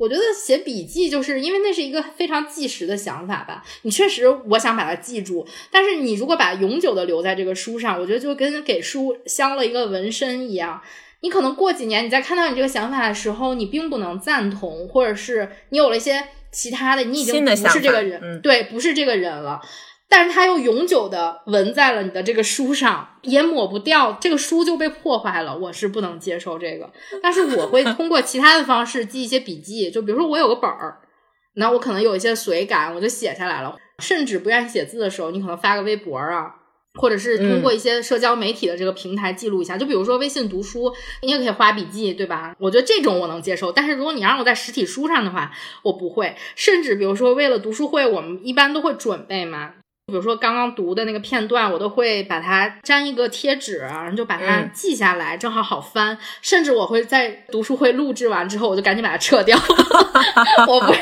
[0.00, 3.62] 我觉得写笔记就是因为那是一个非常即时的想法吧。
[3.82, 10.80] 你确实，我想把它记住，但是你如果把永久的留在这个书上，我觉得就跟给书镶了一个纹身一样。
[11.20, 19.60] 你可能过几年，你再看到你这个想法的时候，你并不能赞同，或者是你有了一些其他的，你已经不是这个人，对，不是这个人了。
[20.12, 25.56] 但是它又永久的纹在了你的这个书上，也抹不掉，这个书就被破坏了。
[25.56, 26.90] 我是不能接受这个，
[27.22, 30.98] 但是我会通过其他的方式记一些笔记，就比如说我有个本儿，
[31.54, 33.76] 那我可能有一些随感，我就写下来了。
[34.00, 36.56] 甚至不愿意写字的时候，你可能发个微博啊，
[36.94, 39.78] 或者是通过一些社交媒体的这个平台记录一下。
[39.78, 40.92] 就比如说微信读书，
[41.22, 42.56] 你也可以花笔记，对吧？
[42.58, 43.70] 我觉得这种我能接受。
[43.70, 45.52] 但是如果你让我在实体书上的话，
[45.84, 46.34] 我不会。
[46.56, 49.74] 甚至比如说为了读书会，我们一般都会准备嘛。
[50.10, 56.18] 比如说刚刚读的那个片段，我都会把它粘一个贴纸，然后就把它记下来，正好好翻。
[56.42, 59.56] 甚至我会在读书会录制完之后，我就赶紧把它撤掉，
[60.68, 60.92] 我不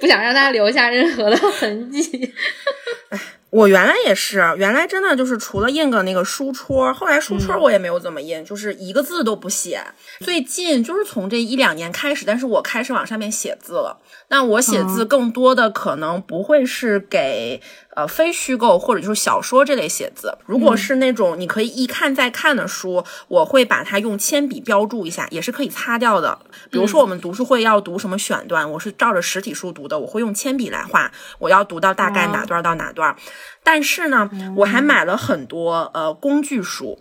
[0.00, 2.32] 不想让它留下任何的痕迹。
[3.50, 9.82] 我原来也是，原来真的就是除了印个那个书戳，后来书戳我也没有怎么印，就是一个字都不写。
[10.20, 14.00] 最近就是从这一两年开始，但是我开始往上面写字了。
[14.30, 17.60] 那我写字更多的可能不会是给
[17.96, 20.38] 呃非虚构或者就是小说这类写字。
[20.46, 26.38] 如果是那种你可以一看再看的书，我会把它用铅笔标注一下，也是可以擦掉的。
[26.70, 31.10] 比如说我们读书会要读什么选段，我是照着实体书读的，我会用铅笔来画，
[31.40, 33.14] 我要读到大概哪段到哪段。
[33.64, 37.00] 但是呢，我还买了很多呃工具书。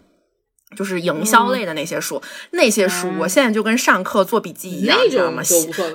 [0.76, 5.42] 就是营销类的那些书，那些书我现在就跟上课做笔记一样，你知道吗？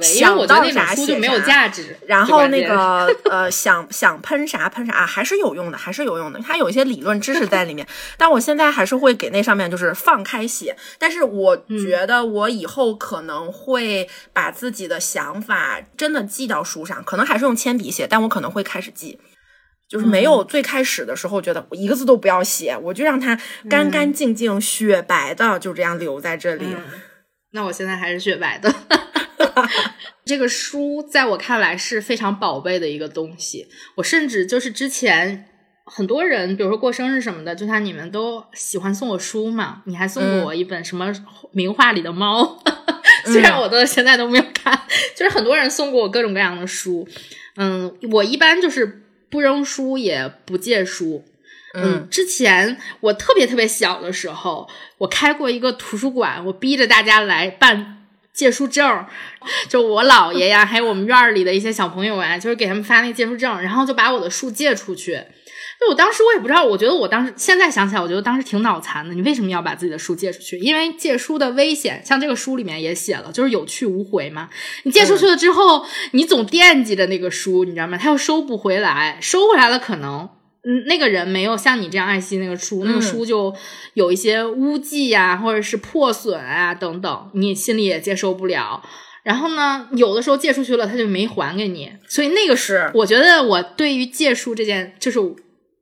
[0.02, 1.72] 想到啥写啥。
[2.06, 6.40] 然后那个呃，想想喷啥喷啥，还是有用的，还是有用的。
[6.40, 7.86] 它有一些理论知识在里面，
[8.18, 10.76] 但我现在还是会给那上面就是放开写。
[10.98, 19.18] 但是我觉得我以后可能会把自己的想法真的记到书上，可能还是用铅笔写，但我可能会开始记。
[19.94, 23.38] 就是没有最开始的时候觉得一个字都不要写，我就让它
[23.70, 26.66] 干干净净、雪白的就这样留在这里。
[27.52, 28.74] 那我现在还是雪白的。
[30.26, 33.68] 这个书在我看来是非常宝贝的一个东西。
[33.94, 35.46] 我甚至就是之前
[35.84, 41.12] 很多人，比如说过生日什么的，就像你们都喜欢送我书嘛，你还送过我一本什么
[41.52, 42.60] 名画里的猫，
[43.26, 44.76] 虽然我到现在都没有看。
[45.14, 47.06] 就是很多人送过我各种各样的书。
[47.54, 49.02] 嗯，我一般就是。
[49.34, 51.24] 不扔书也不借书，
[51.74, 54.68] 嗯，之前我特别特别小的时候，
[54.98, 59.04] 我开过一个图书馆，我逼着大家来办借书证，
[59.68, 65.20] 就我姥爷呀，还有我们院里的一些小朋友啊，就是给他们发那借书证，然后就把我的书借出去。
[65.84, 69.14] 就我当时我也不知道，我觉得我当时现在想起来，我觉得当时挺脑残的。
[69.14, 70.58] 你为什么要把自己的书借出去？
[70.58, 74.48] 因为借书的危险，像这个书里面也写了，就是有去无回嘛。
[74.84, 77.98] 你借出去了之后，你总惦记着那个书，你知道吗？
[77.98, 80.28] 他又收不回来，收回来了可能，
[80.64, 83.54] 嗯，那个人没有像你这样爱惜那个书，那个书就
[83.92, 88.82] 有一些污迹呀，或者是破损啊等等，你心里也接受不了。
[89.22, 91.92] 然后呢，有的时候借出去了，他就没还给你。
[92.08, 95.18] 所以那个是，我觉得我对于借书这件，就是。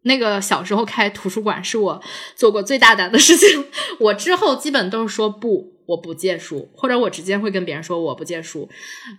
[0.03, 2.03] 那个小时候开图书馆是我
[2.35, 3.67] 做过最大胆的事情。
[4.01, 8.69] 我之后基本都是说不，我不借书，或者我直接会跟别人说我不借书。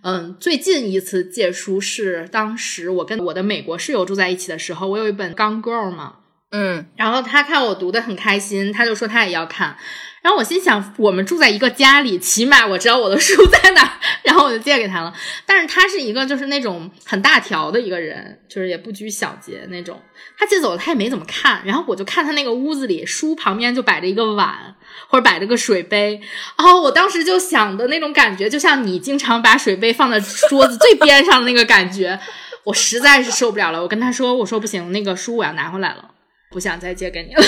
[0.04, 6.18] 嗯，最近一次借书是当时我跟我的美国室友住在一起的时候，我有一本《Gone Girl》嘛，
[6.52, 9.78] 嗯然后他看我读的很开心，他就说他也要看。
[10.24, 15.14] 然后我心想，我们住在一个家里，起码我知道我的书 在哪，然后我就借给他了。
[15.46, 20.02] 但是他是一个就是那种很大条的一个人，就是也不拘小节那种。
[20.38, 21.62] 他借走了，他也没怎么看。
[21.66, 24.74] 然后我就看他那个屋子里，书旁边就摆着一个碗，
[25.10, 26.22] 或者摆着个水杯。
[26.58, 30.18] 哦，我当时就想的那种感觉，就像你经常把水杯放在
[30.48, 32.18] 桌子最边上的那个感觉，
[32.64, 33.82] 我实在是受不了了。
[33.82, 36.12] 我跟他说：“我说不行，那个书我要拿回来了，
[36.50, 37.44] 不想再借给你了。”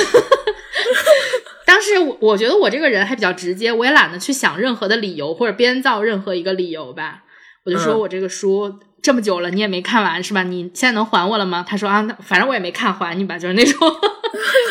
[1.76, 7.24] 当时我我觉得我这个人还比较直接，我也懒得去想任何的理由或者编造任何一个理由吧。
[7.66, 10.44] 我就说嗯我这个书这么久了，你也没看完是吧？
[10.44, 11.66] 你现在能还我了吗？
[11.68, 13.94] 他说啊，那反正我也没看，还你吧，就是那种。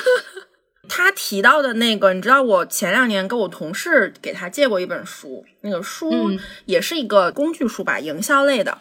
[0.88, 8.78] 他提到的那个，你知道，我前两年跟我同事给他借过一本书，那个书嗯也是一个工具书吧，营销类的。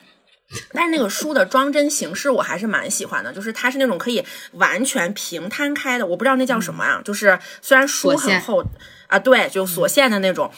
[0.74, 4.24] 但是那个书的装帧形式我还是蛮喜欢的，就是它是那种可以
[4.54, 8.64] 完全平摊开的，我不知道那叫什么呀、就是虽然书很厚
[9.08, 10.52] 啊，对，就锁线的那种。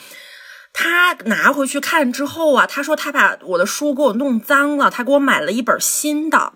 [0.78, 6.52] 他拿回去看之后啊，他说他把我的书给我弄脏了，他给我买了一本新的。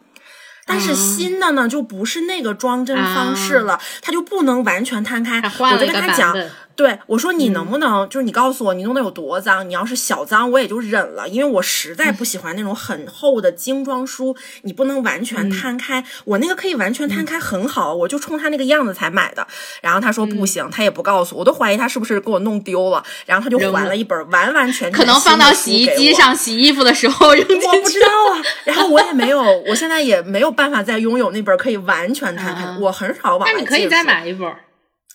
[0.66, 5.42] 但是啊新的呢，就不是那个装帧方式了，它就不能完全摊开。
[5.58, 9.68] 我就跟他讲，本，对我说：“你能不能、就是你告诉我你弄得有多脏？
[9.68, 16.06] 你要是小脏我也就忍了，因为我实在不喜欢那种很厚的精装书，你不能完全摊开。
[16.24, 19.46] 我那个可以完全摊开，很好，我就冲他那个样子才买的。
[19.82, 23.04] 然后他说不行，他也不告诉我，我都怀疑他是不是给我弄丢了。
[23.26, 27.68] 然后他就还了一本完完全全可能放到洗衣机上洗衣服的时候扔进去。
[27.68, 34.50] 我不知道 啊，然后我也没有，我现在也没有办法再拥有那本可以完全摊开我很少往外那你可以再买一本。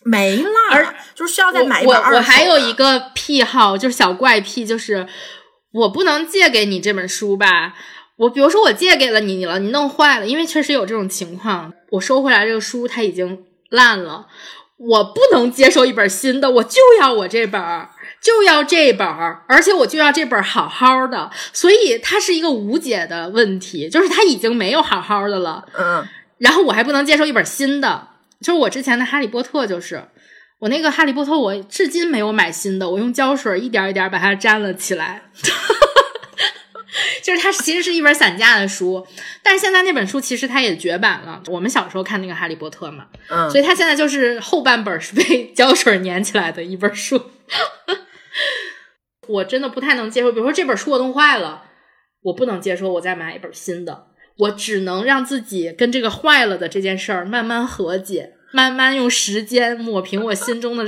[0.04, 5.06] 没啦，而就是需要再买一本二手我我还有一个癖好，就是小怪癖，就是
[5.72, 7.74] 我不能借给你这本书吧。
[8.16, 14.26] 我比如说我借给了你了，你弄坏了，因为确实有这种情况，我收回来这个书它已经烂了，
[14.76, 17.90] 我不能接受一本新的，我就要我这本儿，
[18.22, 26.06] 就要这本儿，而且我就要这本儿好好的，所以它是一个无解的问题，就是它已经没有好好的了，嗯。
[26.38, 28.08] 然后我还不能接受一本新的，
[28.44, 30.04] 就是我之前的《哈利波特》，就是
[30.58, 35.22] 我那个《哈利波特》，我至今没有买新的，我用胶水一点一点把它粘了起来。
[37.22, 39.04] 就是它其实是一本散架的书，
[39.42, 41.42] 但是现在那本书其实它也绝版了。
[41.46, 47.30] 我们小时候看那个《哈利波特》嘛，嗯所以它现在就是后半本是被 胶水粘起来的一本书。
[49.26, 51.64] 我真的不太能接受，比如说这本书我弄坏了，
[52.22, 60.84] 我不能接受我再买一本新的，我只能让自己跟这个坏了的这件事儿慢慢和解，慢慢用时间抹平我心中的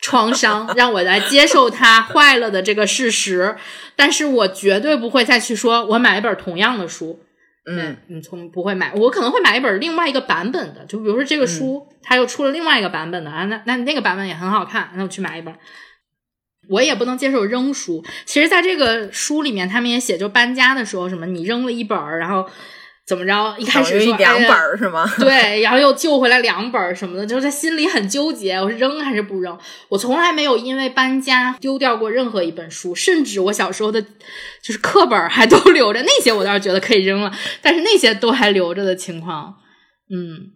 [0.00, 3.56] 创伤，让我来接受它坏了的这个事实。
[3.96, 7.20] 但是我绝对不会再去说我买一本同样的书，
[7.66, 15.54] 嗯，你，从不会买，我可能会买一本另外一个版本的，就比如说这个书，它又出了另外一个版本的啊，那那那个版本也很好看，那我去买一本。
[16.68, 18.04] 我也不能接受扔书。
[18.24, 22.48] 其实，在这个书里面，他们也写，就搬家的时候，什么你扔了一本儿，然后
[23.04, 25.04] 怎么着，一开始说两本是吗？
[25.18, 29.58] 对，然后又救回来两本儿什么的，就是他心里很纠结，我是扔还是不扔？
[29.88, 39.56] 我从来没有因为搬家丢掉过任何一本书，甚至我小时候的，就是课本儿还都留着，那些我倒是觉得可以扔了，但是那些都还留着的情况，
[40.14, 40.52] 嗯，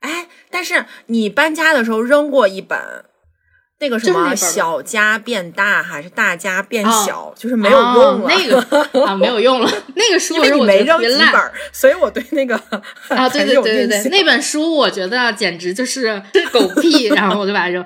[0.00, 2.78] 哎，但是你搬家的时候扔过一本。
[3.80, 8.24] 那个什么小家变大还是大家变哦小，就是没有用了。
[8.24, 8.60] 哦那个
[9.06, 12.56] 啊，没有用了，那个书因为你我没扔烂几本，所以我对那个
[13.08, 16.20] 啊， 对对对对对，那本书我觉得简直就是
[16.52, 17.84] 狗屁，然后我就把它扔。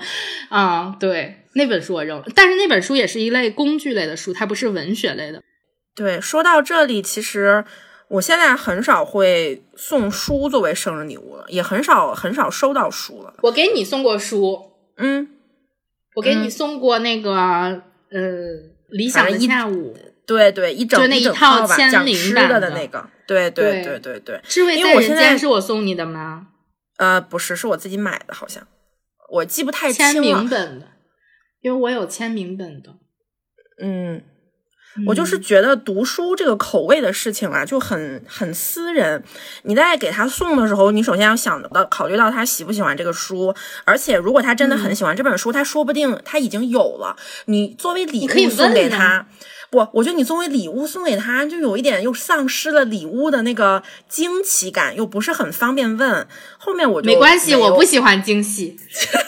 [0.49, 5.43] 啊，对，那本书我扔了，但是那本书也是一类工具类的书，它不是文学类的。
[5.95, 7.63] 对，说到这里，其实
[8.09, 13.35] 我现在很少会送书作为生日礼物了，也很少很少收到书了。
[13.43, 15.29] 我给你送过书，嗯，
[16.15, 17.83] 我给你嗯送过那个、呃
[18.91, 19.97] 理想的一下午，
[20.27, 24.41] 对对，一整就那一整套签名的的那个，对对对对对对。
[24.45, 26.49] 智慧在人因为我现在间是我送你的吗？
[26.99, 28.67] 呃，不是，是我自己买的，好像
[29.31, 30.47] 我记不太签名。
[30.47, 30.89] 本的，
[31.63, 32.91] 因为我有签名本的。
[33.83, 34.23] 嗯，
[35.07, 39.23] 我就是嗯觉得读书这个口味的事情啊，就很很私人。
[39.63, 47.17] 你在给他送的时候，你首先要想到考虑到他喜不喜欢这个书，而且如果他真的嗯很喜欢这本书，他说不定他已经有了，
[47.47, 49.27] 你作为礼物送给他。
[49.73, 56.29] 不，我觉得你作为礼物送给他，就有一点又丧失了礼物的那个惊奇感，又不是很方便问。
[56.59, 58.77] 后面我就没关系，我不喜欢惊喜。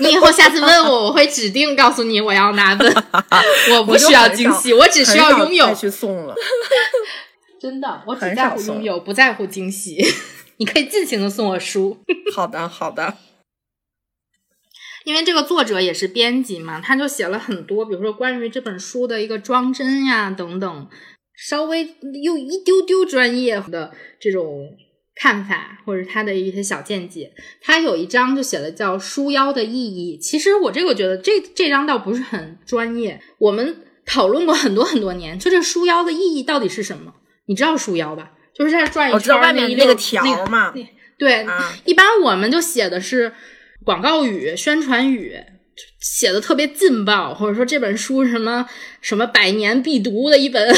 [0.00, 2.94] 你以后下次问我，我会指定告诉你我要哪本。
[3.72, 5.74] 我不需要惊喜，我只需要拥有。
[5.74, 6.34] 去送了。
[7.58, 9.96] 真的，我只在乎拥有，不在乎惊喜。
[10.58, 11.96] 你可以尽情的送我书。
[12.36, 13.14] 好的，好的。
[15.04, 20.88] 因为这个作者也是编辑嘛，他就写了很多，比如说关于这本书的一个装帧呀等等，
[21.36, 24.70] 稍微又一丢丢专业的这种
[25.14, 27.32] 看法，或者他的一些小见解。
[27.60, 30.16] 他有一章就写了叫“书腰的意义”。
[30.18, 37.12] 其实我这个觉得这这章倒不是很专业，我们讨论过很多很多年，就这书腰的意义到底是什么？
[37.44, 38.32] 你知道书腰吧？
[38.54, 40.72] 就是在转一圈外面那个条嘛。
[41.18, 41.46] 对，
[41.84, 43.34] 一般我们就写的是。
[43.84, 45.36] 广告语、宣传语
[46.00, 48.66] 写的特别劲爆，或者说这本书什么
[49.00, 50.74] 什么百年必读的一本，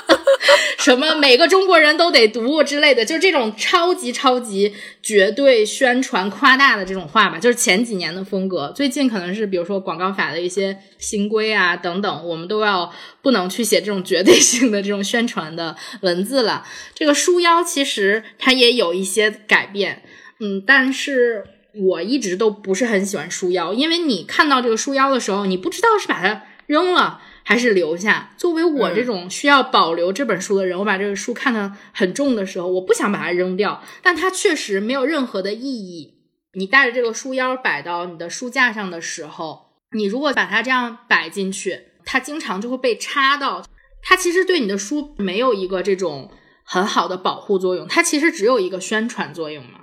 [0.78, 4.72] 什么每个中国人都得读之类的，就是这种超级超级
[5.02, 8.72] 绝对宣传夸大的这种话吧，就是前几年的风格。
[8.76, 16.64] 最近可能是比如说广告法的一些新规啊等等，我们都要不能去写这种绝对性的这种宣传的文字了。
[16.94, 20.02] 这个书腰其实它也有一些改变，
[20.40, 21.44] 嗯，但是。
[21.78, 28.34] 我一直都不是很喜欢书腰，因为你看到这个书腰的时候，你不知道是把它扔了还是留下。
[28.36, 36.14] 作为我这种需要保留这本书的人，我把这个书看得很重的时候，我不想把它扔掉，但它确实没有任何的意义。
[36.54, 39.66] 你带着这个书腰摆到你的书架上的时候，
[39.96, 43.64] 你如果把它这样摆进去，它经常就会被插到。
[44.02, 46.30] 它其实对你的书没有一个这种
[46.64, 49.80] 很好的保护作用，它其实只有一个宣传作用嘛。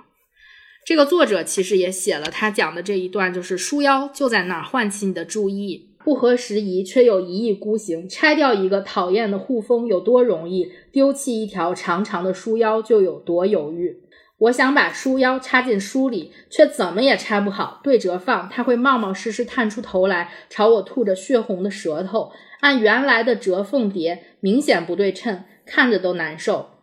[0.86, 8.08] 这个作者其实也写了他讲的这一段，就是书腰就在那儿唤起你的注意，不合时宜却又一意孤行。
[8.08, 14.00] 拆掉一个讨厌的护封有多容易，丢弃一条长长的书腰就有多犹豫。
[14.38, 17.80] 我想把书腰插进书里，却怎么也插不好。
[17.82, 22.30] 对折放，它会冒冒失失探出头来，朝我吐着血红的舌头。
[22.60, 26.75] 按原来的折缝叠，明显不对称，看着都难受。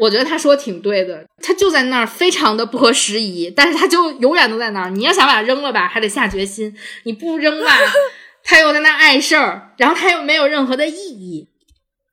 [0.00, 4.90] 我觉得他说挺对的，他就在那儿，非常的不合时宜，但是他就永远都在那儿。
[4.90, 6.72] 你要想把它扔了吧，还得下决心；
[7.04, 7.70] 你不扔吧，
[8.42, 11.48] 他又在那碍事儿，然后他又没有任何的意义。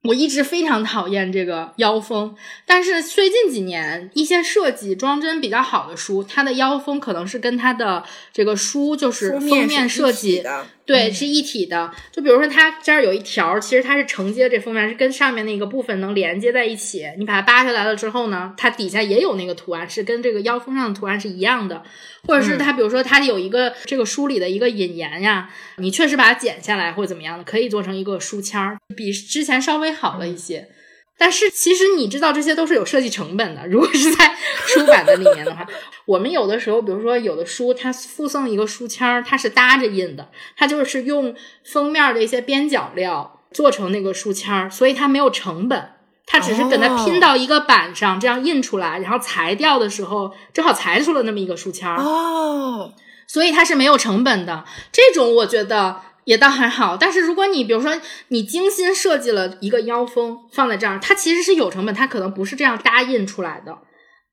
[0.03, 2.33] 我一直非常讨厌这个腰封，
[2.65, 10.41] 但是最近几年一些设计装帧比较好的书，它的腰封可能是跟它的这个书就是封面设计
[10.87, 11.91] 对是一体的。
[12.11, 17.05] 就比如说它这儿有一条，其实它是承接这封面，是跟上面那个部分能连接在一起。
[17.19, 21.83] 你把它扒下来了之后呢，它底下也有那个图案，是跟这个腰封上的图案是一样的。
[22.25, 30.69] 或者是它，比如说它有一个这个书里的一个引言呀，你确实把它剪下来或者怎么样的，可以做成一个书签儿，比之前稍微好了一些。
[31.17, 33.67] 但是其实你知道这些都是有设计成本的。
[33.67, 34.35] 如果是在
[34.67, 35.65] 出版的里面的话，
[36.05, 45.91] 我们有的时候，比如说有的书它附送一个书签儿，它是搭着印的，它就是用封面的一些边角料做成那个书签儿，所以它没有成本。
[46.29, 52.91] 它只是给它拼到一个板上，这样印出来，然后裁掉的时候正好裁出了那么一个书签儿哦，
[53.25, 54.65] 所以它是没有成本的。
[54.91, 57.97] 这种我觉得也倒还好，但是如果你比如说
[58.27, 63.77] 你精心设计了一个腰封放在这儿，它其实是有成本，它可能不是这样搭印出来的。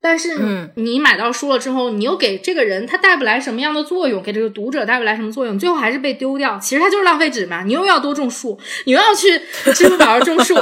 [0.01, 6.59] 但是你买到书了之后，你又给这个人他带不来什么样的作用，给这个读者带不来什么作用，最后还是被丢掉。
[6.59, 9.39] 其实它就是浪费纸嘛，你又要多种树，你又要去
[9.73, 10.53] 支付宝上种树。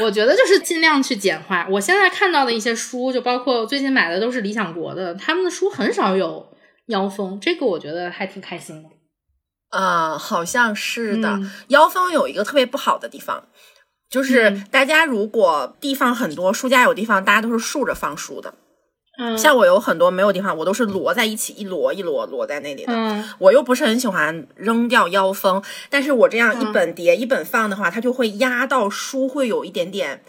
[0.00, 1.66] 我觉得就是尽量去简化。
[1.68, 6.46] 我现在看到的一些书，就包括最近买的都是理想国的，他们的书很少有
[6.86, 8.88] 腰封，这个我觉得还挺开心的。
[9.72, 11.40] 啊，好像是的。
[11.68, 13.44] 腰封有一个特别不好的地方，
[14.08, 18.54] 就是大家如果地方很多，书架有地方，大家都是竖着放书的。
[19.36, 23.24] 像我有很多没有地方，我都是摞在一起，一摞一摞摞在那里的。
[23.38, 30.22] 我又不是很喜欢扔掉腰封，但是我这样一本叠一本放的话，它就会压到书，会有一点点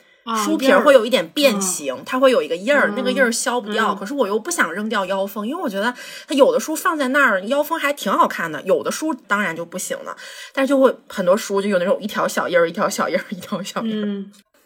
[0.44, 3.94] 书皮会有一点变形，它会有一个印儿，那个印儿消不掉。
[3.94, 5.94] 可是我又不想扔掉腰封，因为我觉得
[6.28, 10.16] 它有的书放在那儿，腰封还挺好看的；有的书当然就不行了，
[10.54, 14.26] 但是就会很多书就有那种一条小印儿，一条小印儿，一条小印儿。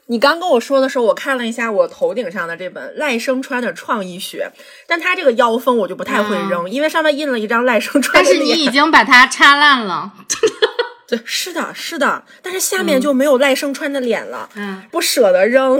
[0.09, 4.49] 你刚跟我说的时候，我看了一下我头顶上的这本赖声川的创意学，
[4.87, 8.23] 但它这个腰封我就不太会扔，因为上面印了一张赖声川。
[8.23, 10.13] 但是你已经把它插烂了。
[11.07, 15.79] 对，是的，是的，但是下面就没有赖声川的脸了，嗯，不舍得扔。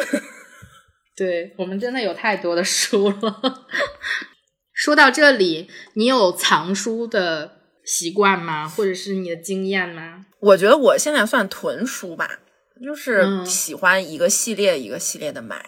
[1.18, 3.66] 对我们真的有太多的书了。
[4.74, 8.68] 说到这里，你有藏书的习惯吗？
[8.68, 10.26] 或者是你的经验吗？
[10.40, 12.40] 我觉得我现在算囤书吧。
[12.80, 15.66] 就是喜欢一个系列一个系列的买，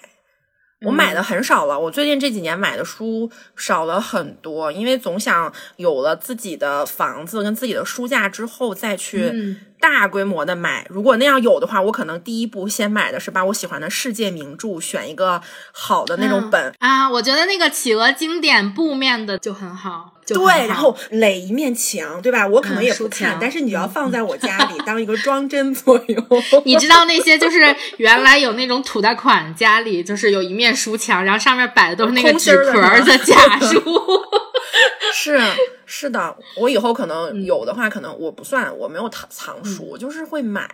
[0.85, 1.77] 我买的很少了。
[1.77, 10.85] 我最近这几年买的书少了很多，因为总想有了自己的房子跟自己的书架之后再去大规模的买。
[10.89, 16.73] 如果那样有的话，我可能第一步先买的是把我喜欢的世界名著选一个好的那种本。
[16.79, 20.13] 啊，我觉得那个企鹅经典布面的就很好。
[20.27, 22.45] 对，然后垒一面墙，对吧？
[22.47, 26.27] 我可能也不看，墙但是你要放在我家里 当一个装帧作用。
[26.65, 33.81] 你知道那些就是原来有那种土大款家里就是有一面书墙，然后上面摆的都是那个纸壳的假书。
[35.13, 35.39] 是
[35.85, 37.09] 是的，我以后可嗯。
[37.09, 40.69] 能有的话，可能我不算，我没有藏藏书，就是会买，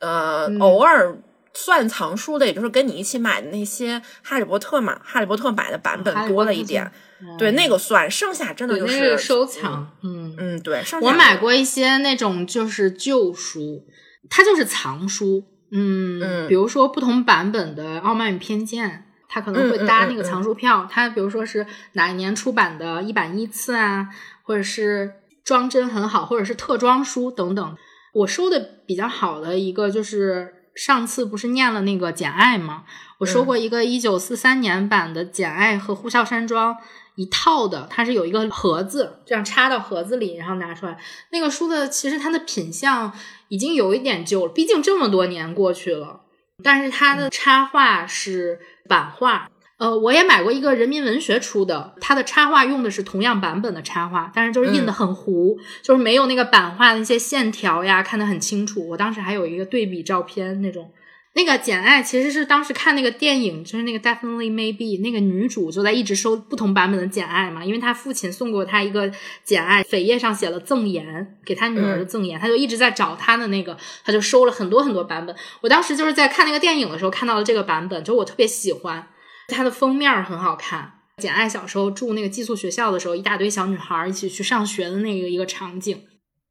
[0.00, 1.16] 呃，偶尔
[1.54, 6.90] 算藏书的，也就是跟你一起买的那些《哈利波特》嘛，《哈利波特》买的版本多了一点，
[7.38, 9.90] 对那个算，剩下真的对，就是是收藏。
[10.02, 13.84] 嗯，嗯，对，剩下我买过一些那种就是旧书，
[14.30, 15.44] 它就是藏书。
[15.70, 16.48] 嗯，嗯。
[16.48, 18.88] 比如说不同版本的《傲慢与偏见》，
[19.34, 20.86] 它可能会搭那个藏书票。
[20.90, 24.10] 它比如说是哪一年出版的一版一次啊，
[24.42, 27.76] 或者是装帧很好，或者是特装书等等。
[28.12, 32.84] 我收的比较好的一个就是上次不是念了那个《简爱》吗？
[33.20, 36.74] 我收过一个一九四三年版的《简爱》和《呼啸山庄》
[37.14, 40.98] 一套的，它是有一个盒子，这样插到盒子里，然后拿出来。
[41.30, 43.12] 那个书的其实它的品相
[43.48, 46.21] 已经有一点旧了，毕竟这么多年过去了。
[46.62, 49.48] 但是它的插画是版画。
[49.78, 58.88] 呃，我也买过一个人民文学出的，它的插画用的是同样版本的插画，但是就是印的很糊，就是没有那个版画的那些线条呀，看得很清楚。
[58.90, 60.92] 我当时还有一个对比照片那种。
[61.34, 69.08] 那个《简爱》其实是当时看那个电影，就是那个 Definitely Maybe 那个女主就在一直收不同版本的《简爱》嘛，因为她父亲送过她一个
[69.42, 73.74] 《简爱》，扉页上写了赠言，给她女儿的赠言，她就一直在找她的那个，
[74.04, 75.34] 她就收了很多很多版本。
[75.62, 79.08] 我当时就是在看那个电影的时候看到了这个版本，就我特别喜欢，
[79.48, 80.92] 它的封面儿很好看。
[81.16, 86.02] 简爱小时候住那个寄宿学校的时候，一大堆小女孩儿一起去上学的那个一个场景。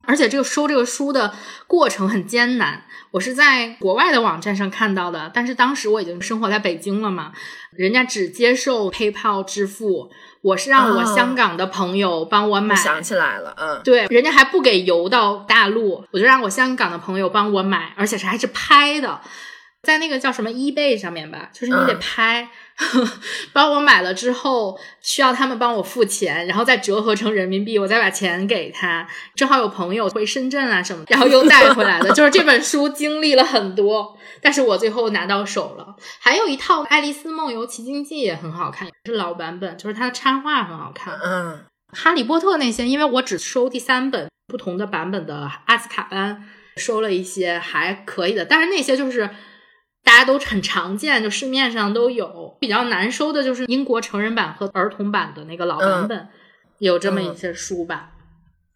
[0.04, 1.34] 而且这个收这个书的
[1.68, 7.32] 过程很艰难，我是在国外的网站上看到的，但是当时我已经生活在北京了嘛，
[7.72, 10.10] 人家只接受 PayPal 支付，
[10.42, 19.22] 我是让我哦香港的朋友帮我买，我想起来了，嗯，对，人家还不给邮到大陆，我就让我香港的朋友帮我买，而且是还是拍的，
[19.84, 22.00] 在那个叫什么 eBay 上面吧，就是你得嗯。
[22.00, 22.50] 拍，
[23.54, 29.08] 帮我买了之后，需要他们帮我付钱，然后再折合成人民币，我再把钱给他。
[29.36, 35.96] 正好有朋友回深圳啊什么，然后又带回来的，就是这本书经历了很多，但是我最后拿到手了。
[36.20, 41.18] 还有一套《爱丽丝梦游奇境记》也很好看，是老版本，就是它的插画很好看。
[41.24, 49.30] 嗯，哈利波特那些，因为我只收第三本不同的版本的阿斯卡班，收了一些还可以的，但是那些就是
[50.04, 52.58] 大家都很常见，就市面上都有。
[52.60, 56.28] 比较难收的就是英国成人版和儿童版的那个老版本，
[56.80, 58.12] 有这么一些书吧。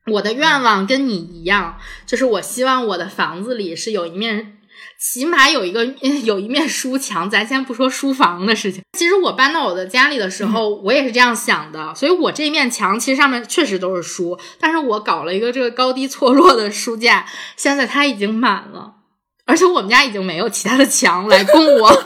[0.07, 4.59] 我的愿望跟你一样，就是我希望我的房子里是有一面，
[4.99, 5.83] 起码有一个
[6.23, 7.27] 有一面书墙。
[7.27, 11.93] 咱先不说书房的事情，其实我搬到我的家里的时候，我也是这样想的。
[11.95, 17.25] 所以我这面墙其实上面确实都是书，但是我搞了一个这个高低错落的书架，
[17.57, 18.93] 现在它已经满了，
[19.45, 22.03] 而且我们家已经没有其他的墙来供我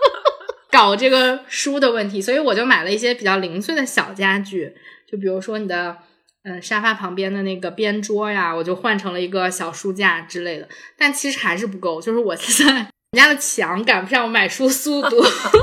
[0.70, 4.74] 搞这个书的问题，所以我就买了一些比较零碎的小家具，
[5.10, 5.96] 就比如说你的。
[6.42, 10.66] 嗯，沙发旁边的那个边桌呀，我就换成了一个小书架之类的，
[10.96, 12.00] 但其实还是不够。
[12.00, 15.22] 就是我现在我们家的墙赶不上我买书速度。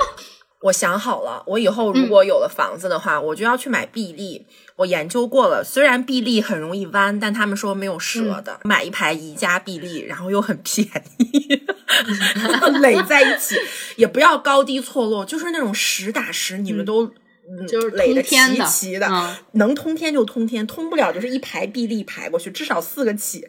[0.62, 4.46] 我想好了，我以后嗯如果有了房子的话，我就要去买臂力。
[4.78, 8.60] 我研究过了，虽然臂力很容易弯，但他们说没有折的。
[8.64, 11.62] 买一排宜家臂力，然后又很便宜，
[12.82, 13.56] 垒在一起，
[13.98, 17.06] 也不要高低错落，就是那种实打实，你们都。
[17.50, 23.48] 嗯就是垒得齐齐的，嗯能通天就通天，通不了就是一排臂力排过去，至少四个起。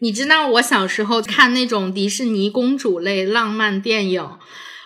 [0.00, 4.28] 你知道我小时候看那种迪士尼公主类浪漫电影，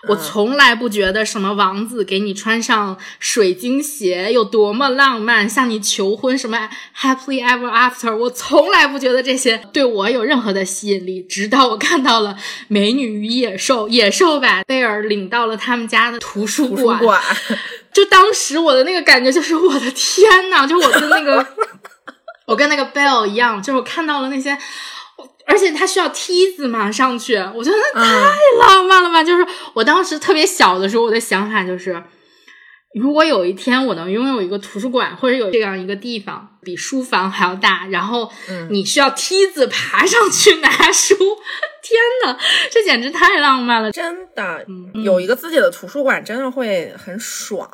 [0.08, 11.22] 我从来不觉得什么王子给你穿上水晶鞋有多么浪漫，向你求婚什么 happily ever after，我从来不觉得这些对我有任何的吸引力。
[11.22, 12.30] 直到我看到了
[12.66, 17.22] 《美女与野兽》，野兽把贝尔领到了他们家的图书图书馆，
[17.92, 21.46] 就当时我的那个感觉就是我的天呐，就我跟那个
[22.46, 24.58] 我跟那个 Bell 一样，就是我看到了那些，
[25.46, 29.22] 而且它需要梯子嘛上去，我觉得那太浪漫了吧！
[29.22, 32.02] 就是我当时特别小的时候，我的想法就是，
[32.94, 38.30] 如果有一天我能拥有一个图书馆，或者有这样一个地方比书房还要大，然后
[38.70, 41.14] 你需要梯子爬上去拿书，
[41.82, 42.38] 天呐，
[42.70, 43.90] 这简直太浪漫了！
[43.90, 47.68] 真的嗯有一个自己的图书馆，真的会很爽。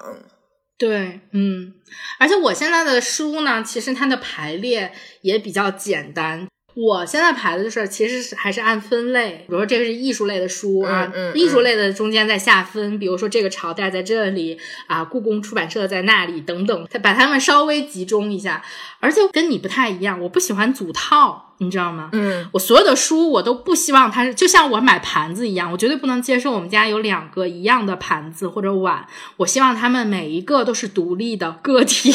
[0.79, 1.75] 对，嗯，
[2.21, 4.93] 而且我现在的书呢，其实它的排列
[5.23, 6.47] 也比较简单。
[6.81, 14.57] 我现在排的就是其实是还是按分类，比如说这个是艺术类的书啊，嗯嗯艺术类的中间再下分，比如说这个朝代在这里
[14.87, 18.65] 啊，故宫出版社在那里等等，把它们稍微集中一下。
[19.01, 22.09] 而且跟你不太一样，我不喜欢组套，你知道吗？
[22.13, 29.07] 嗯，我所有的书我都不希望它是，就像我买盘子一样，我绝对不能接受我们家有两个一样的盘子或者碗，
[29.39, 32.15] 我希望它们每一个都是独立的个体，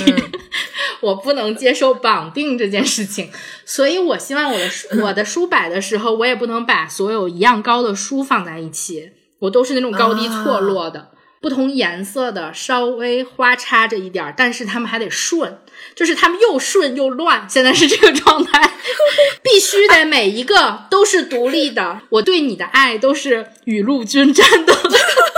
[1.02, 3.30] 我不能接受绑定这件事情，
[3.66, 11.10] 所以我希望我的书我的书摆的时候，我也不能把所有一样高的书放在一起，我都是那种高低错落的。
[11.44, 15.60] 不同颜色的，稍微花插着一点儿，但是他们还得顺，
[15.94, 18.78] 就是他们又顺又乱，现在是这个状态，
[19.44, 22.00] 必须得每一个都是独立的。
[22.12, 24.74] 我对你的爱都是雨露均沾的。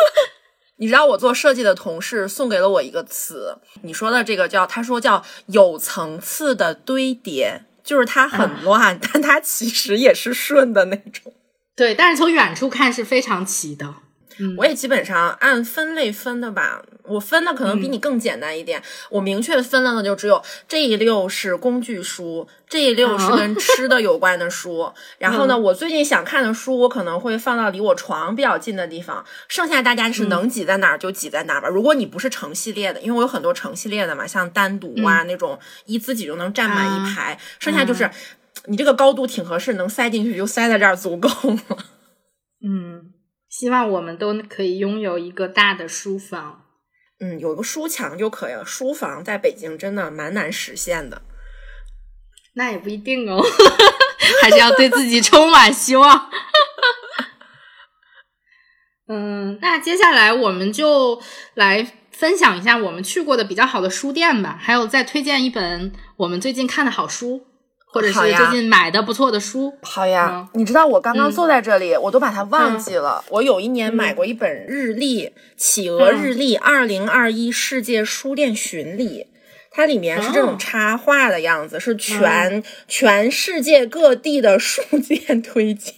[0.77, 11.33] 你知道我做设计的同事送给了我一个词，你说的这个叫，他说叫有层次的堆叠，就是它很乱，但它其实也是顺的那种。
[11.75, 13.95] 对，但是从远处看是非常齐的。
[14.57, 18.81] 我也基本上按分类分的吧，我分的可能比你更简单一点。
[19.09, 24.91] 我明确分了的就只有这一溜是工具书，这一溜是跟吃的有关的书。
[25.19, 29.23] 然后呢，我最近想看的书，我可能会放到离我床比较近的地方。
[29.47, 31.67] 剩下大家是能挤在哪儿就挤在哪儿吧。
[31.67, 38.09] 如果你不是成系列的，因为我有很多成系列的嘛，像单独啊、那种一自己就能占满一排，剩下就是。
[38.67, 41.77] 你这个高度挺合适，能塞进去就塞在这儿足够了。
[42.65, 43.11] 嗯，
[43.57, 46.65] 希望我们都可以拥有一个大的书房。
[47.21, 48.65] 嗯，有个书墙就可以了。
[48.65, 51.21] 书房在北京真的蛮难实现的。
[52.55, 53.41] 那也不一定哦，
[54.43, 56.29] 还是要对自己充满希望。
[59.07, 61.21] 嗯，那接下来我们就
[61.53, 67.47] 来分享一下我们去过的比较好的书店吧，还有再推荐一本我们最近看的好书，
[67.95, 69.73] 或者是最近买的不错的书。
[69.81, 73.23] 好呀，嗯你知道我刚刚坐在这里，我都把它忘记了。
[73.29, 79.27] 我有一年买过一本日历，企鹅日历二零二一世界书店巡礼。
[79.71, 85.93] 它里面是这种哦插画的样子，是全、全世界各地的书店推荐。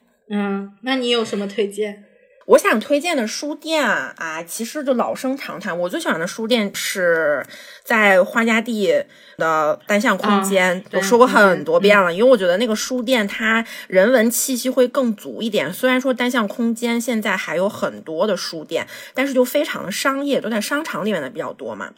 [0.30, 2.04] 嗯，那你有什么推荐？
[2.46, 5.78] 我想推荐的书店啊，啊，其实就老生常谈。
[5.78, 7.44] 我最喜欢的书店是
[7.84, 8.92] 在花家地
[9.36, 15.72] 的单向空间，我说过很多遍嗯了，因为我觉得那个书店它人文气息会更足一点。
[15.72, 21.92] 虽然说单向空间现在还有很多的书店，但是就非常的商业，都在商场里面的比较多嘛。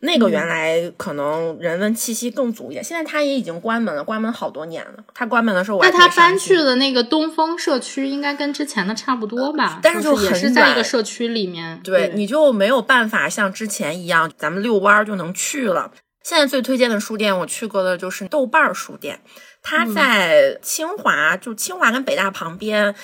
[0.00, 5.04] 那个原来可能人文气息更足一点，现在它也已经关门了，关门好多年了。
[5.14, 9.80] 它关门的时候我那他搬去的那个东风社区，应该跟之前的差不多吧？
[9.82, 11.80] 但是就也是在一个社区里面。
[11.82, 15.90] 对，你就没有办法像之前一样，咱们遛弯儿就能去了。
[16.22, 19.20] 现在最推荐的书店，我去过的就是豆瓣儿书店，
[19.62, 22.94] 它在清华，就清华跟北大旁边。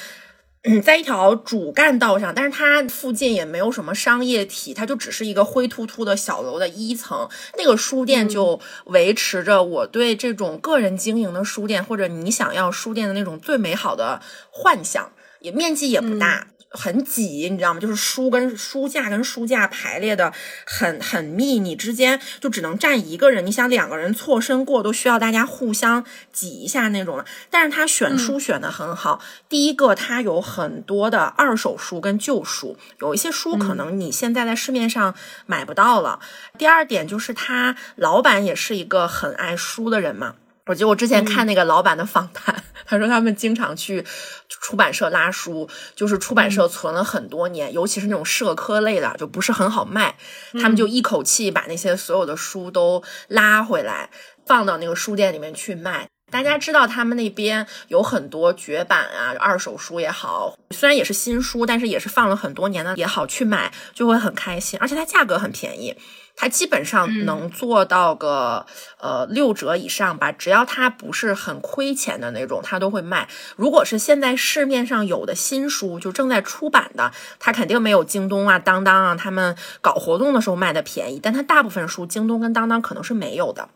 [0.65, 7.29] 嗯，在一条主干道上，但是它附近也没有什么商业体，它就只是一个灰突突的小楼的一层。
[7.59, 15.11] 那个书店就维持着我对这种个人经营的书店，或者你想要书店的那种最美好的幻想，
[15.41, 16.47] 也面积也不大。
[16.73, 17.81] 很挤，你知道吗？
[17.81, 20.33] 就是书跟书架跟书架排列的
[20.67, 23.45] 很很密，你之间就只能站一个人。
[23.45, 27.25] 你想两个人错身过，都需要大家互相挤一下那种了。
[27.51, 29.21] 但是他选书选的很好。
[29.49, 35.15] 第一个，他有很多的二手书跟旧书，有一些书可能你现在在市面上
[35.47, 36.21] 买不到了。
[36.57, 40.37] 第二点就是他老板也是一个很爱书的人嘛。
[40.73, 44.03] 我记得我之前看那个老板的访谈，他说他们经常去
[44.49, 50.17] 出版社拉书，就是出版社存了很多年，尤其是那种社科类的，就不是很好卖，
[50.55, 54.09] 他们就一口气把那些所有的书都拉回来，
[54.47, 56.09] 放到那个书店里面去卖。
[56.31, 65.95] 大家知道他们那边有很多绝版啊，二手书也好，虽然也是新书，但是也是放了很多年的也好，去买就会很开心，而且它价格很便宜。
[66.37, 68.67] 它基本上能做到个、
[69.01, 73.29] 呃六折以上吧，只要它不是很亏钱的那种，它都会卖。
[73.57, 83.69] 如果是现在市面上有的新书，就正在出版的，它肯定没有京东啊、当当啊他们搞活动的时候卖的便宜，但它大部分书京东跟当当可能是没有的。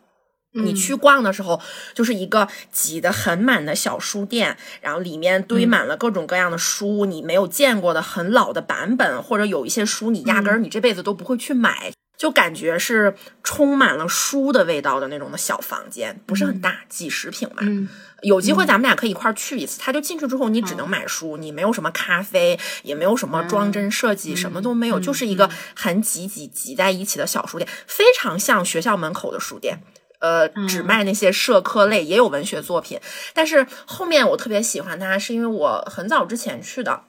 [0.58, 1.60] 你去逛的时候，
[1.92, 17.56] 就是一个挤得很满的小书店，然后里面堆满了各种各样的书，你没有见过的很老的版本，或者有一些书你压根儿你这辈子都不会去买，就感觉是充满了书的味道的那种的小房间，不是很大，几十平吧。
[17.60, 17.88] 嗯
[18.22, 19.78] 有机会咱们俩可以一块儿去一次。
[19.78, 29.80] 他就进去之后，你只能买书，你没有什么咖啡，也没有什么装帧设计，什么都没有，就是一个很挤挤挤在一起的小书店，非常像学校门口的书店。
[30.18, 32.98] 呃，只卖那些社科类，也有文学作品。
[33.34, 37.02] 但是后面我特别喜欢它，是因为我很早之前去的，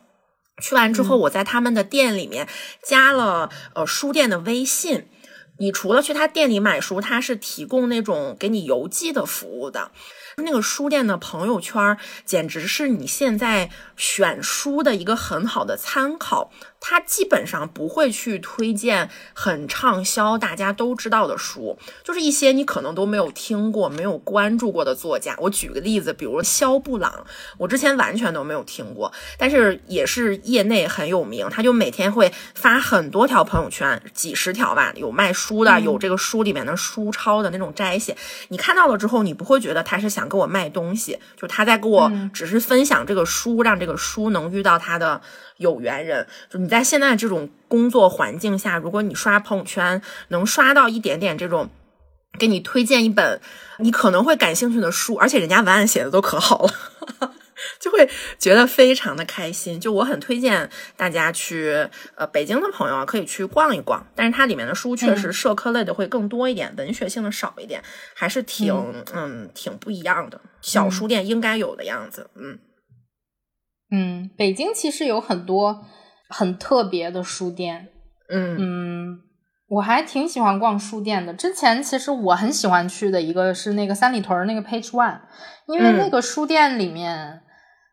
[0.62, 2.48] 去完之后我在他们的店里面
[2.84, 5.08] 加了呃书店的微信。
[5.60, 9.90] 你除了去他店里买书，他是提供那种给你邮寄的服务的。
[10.36, 16.52] 那个书店的朋友圈简直是你现在选书的一个很好的参考。
[16.80, 25.36] 他基本上不会去推荐很畅销、大家都知道的书，就是一些你可能都没有听过、没有关注过的作家。
[25.40, 27.26] 我举个例子，比如肖布朗，
[27.58, 31.50] 我之前完全都没有听过，但是也是业内很有名。
[31.50, 38.16] 他就每天会发很多条朋友圈，几十条吧，有卖书的，有这个书里面的书抄的那种摘写。
[38.50, 45.22] 你看到了之后，你不会觉得他是想给我卖东西，就他在给我只是分享这个书，让这个书能遇到他的。
[45.58, 51.70] 有缘人，就你在现在这种工作环境下，如果你刷朋友圈能刷到一点点这种，
[52.40, 53.42] 给你推荐一本
[53.80, 56.74] 你可能会感兴趣的书，而且人家文案写的都可好了，
[57.80, 59.80] 就会觉得非常的开心。
[59.80, 67.84] 就我很推荐大家去，呃，北京的朋友啊可以去逛一逛，但是它里面的书确实社科类的会更多一点，文学性的少一点，
[68.14, 68.72] 还是挺
[69.14, 72.52] 嗯挺不一样的，小书店应该有的样子，嗯。
[72.52, 72.60] 嗯，
[74.36, 75.86] 北京其实有很多
[76.30, 77.90] 很特别的书店。
[78.30, 79.20] 嗯嗯，
[79.70, 81.34] 我还挺喜欢逛书店的。
[81.34, 85.20] 之前其实我很喜欢去的一个是那个三里屯那个 Page One，
[85.68, 87.42] 因为那个书店里面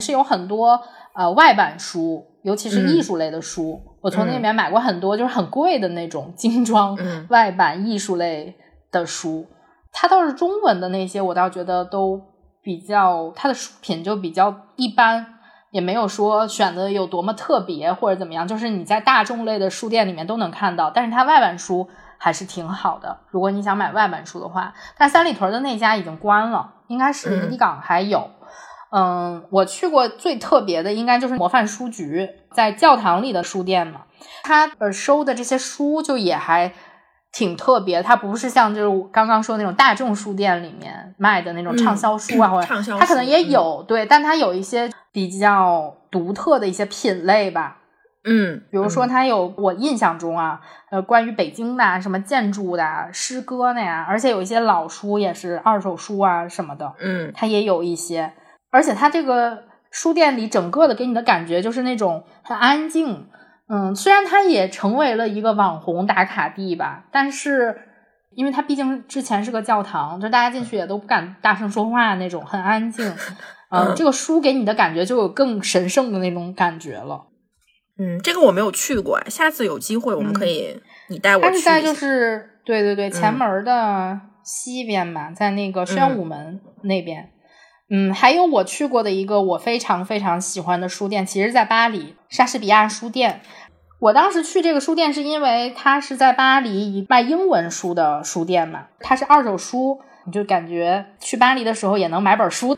[0.01, 0.81] 是有很多
[1.15, 3.81] 呃外版书，尤其是艺术类的书。
[4.03, 6.99] 我从那里面买过很多，就是很贵的那种精装
[7.31, 8.57] 外版艺术类
[8.91, 9.47] 的书。
[9.93, 12.21] 它倒是中文的那些，我倒觉得都
[12.61, 15.34] 比较，它的书品就比较一般。
[15.75, 23.19] 也没有说选的有多么特别或者怎么样，就是你在大众类的书店里面都能看到，但是它外版书还是挺好的。
[23.31, 28.31] 如果你想买外版书的话，但三里屯的那家已经关了，应该是离港还有。
[28.93, 34.03] 嗯，我去过最特别的应该就是模范书局，在教堂里的书店嘛，
[34.45, 36.73] 他呃收的这些书就也还
[37.35, 44.91] 挺特别，它不是像就是刚刚说那种大众书店里面卖的那种畅销书啊，或者畅销它可能也有对，但它有一些。
[45.15, 47.77] 比较独特的一些品类吧，
[48.25, 50.61] 嗯，比如说它有我印象中啊，
[50.91, 58.33] 呃，关于北京的什么建筑的、诗歌的呀，而且有一些老书也是二手书啊什么的，嗯，它也有一些，
[58.73, 59.63] 而且它这个
[59.93, 63.29] 书店里整个的给你的感觉就是那种很安静，
[63.67, 67.75] 嗯，虽然它也成为了一个网红打卡地吧，但是
[68.35, 73.11] 因为它毕竟之前是个教堂，就大家进去也都不敢大声说话那种，很安静。
[73.71, 77.27] 嗯，这个书给你的感觉就有更神圣的那种感觉了。
[77.99, 81.49] 嗯，这个我没有去过，下次有机会我们可以你带我去。
[81.49, 87.31] 它是在就是对对对前门的西边吧，在那个宣武门那边。
[87.97, 93.41] 嗯，还有我去过的一个我非常非常喜欢的书店，其实在巴黎莎士比亚书店。
[94.01, 102.77] 我当时去这个书店是因为它是在巴黎一卖英文书的书店嘛，它是二手书，你就感觉去巴黎的时候也能买本书。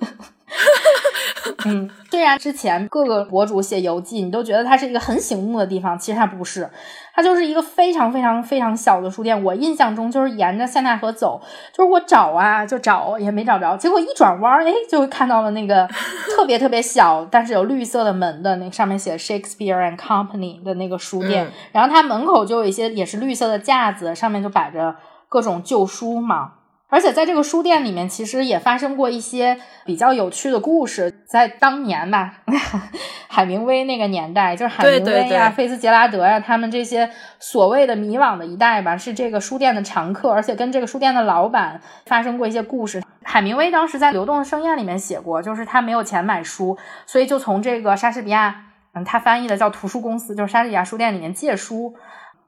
[1.64, 6.68] 嗯，虽然之前各个博主写游记，你都觉得它是一个很醒目的地方，其实它不是，
[7.14, 9.42] 它就是一个非常非常非常小的书店。
[9.42, 11.40] 我印象中就是沿着塞纳河走，
[11.72, 15.88] 就是我找啊就找也没找着，结果一转弯，哎，就看到了那个
[16.34, 24.96] 特别特别小，但是有绿色的门的那上面写 Shakespeare and Company 的那个书店，然后它门口就有一些也是绿色的架子，上面就摆着
[25.28, 26.52] 各种旧书嘛。
[26.88, 31.24] 而且在这个书店里面，其实也发生过一些比较有趣的故事。
[31.26, 32.34] 在当年吧，
[33.28, 37.10] 海明威那个年代，就是海明威呀、菲茨杰拉德呀，他们这些
[37.40, 43.02] 所谓的迷惘的一代吧，是这个书店的常客，而且跟这个书店的老板发生过一些故事。
[43.24, 48.62] 海明威当时在《流动的盛宴》里面写过，就是他没有钱买书，所以就从这个莎士比亚，
[48.94, 51.96] 嗯，他翻译的叫图书公司，就是莎士比亚书店里面借书。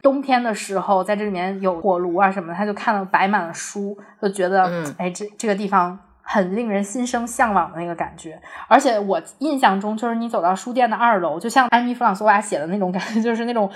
[0.03, 8.41] 冬天的时候，在这里面有火炉啊什么的，他就看到摆满了书，就觉得，哎，这这个地方很令人心生向往的那个感觉。
[8.69, 13.69] 而且我印象中，就是你走到书店的二楼，就像安妮弗朗索瓦写的那种感觉，就是那种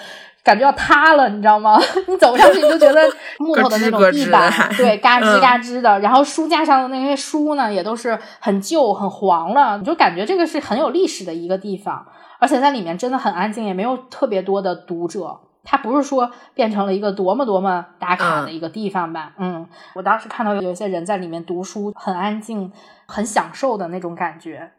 [0.45, 1.81] 感觉要塌了，你知道吗？
[2.07, 3.01] 你走上去你就觉得
[3.39, 5.99] 木头的那种地板， 对，嘎吱嘎吱的。
[6.01, 12.07] 然后书架上的那些书呢，也都是很旧、很黄了，你就感觉这个是很有历史的一个地方。
[12.39, 15.39] 而且在里面真的很安静，也没有特别多的读者。
[15.65, 19.33] 它不是说变成了一个多么多么打卡的一个地方吧？
[19.39, 22.73] 嗯，我当时看到有一些人在里面读书，很安静，
[23.07, 24.73] 很享受的那种感觉。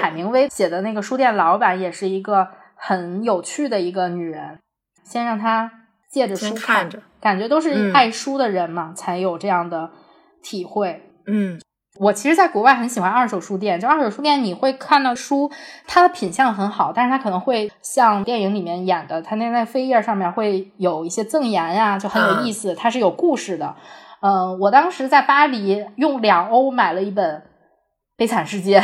[0.00, 4.58] 海明威写的那个书店老板也是一个很有趣的一个女人。
[5.04, 5.70] 先让她
[6.10, 9.90] 借着书看，着，感觉都是爱书的人嘛，才有这样的
[10.42, 11.02] 体会。
[11.26, 11.60] 嗯
[11.98, 15.50] 我其实在国外很喜欢二手书店，就二手书店你会看到书，
[15.86, 23.74] 它的品相很好，但是它可能会像电影里面演的，它那那扉页上面会有一些赠言呀、就很有意思，它是有故事的。
[24.20, 27.38] 嗯、我当时在巴黎用两欧买了一本
[28.16, 28.80] 《悲惨世界》，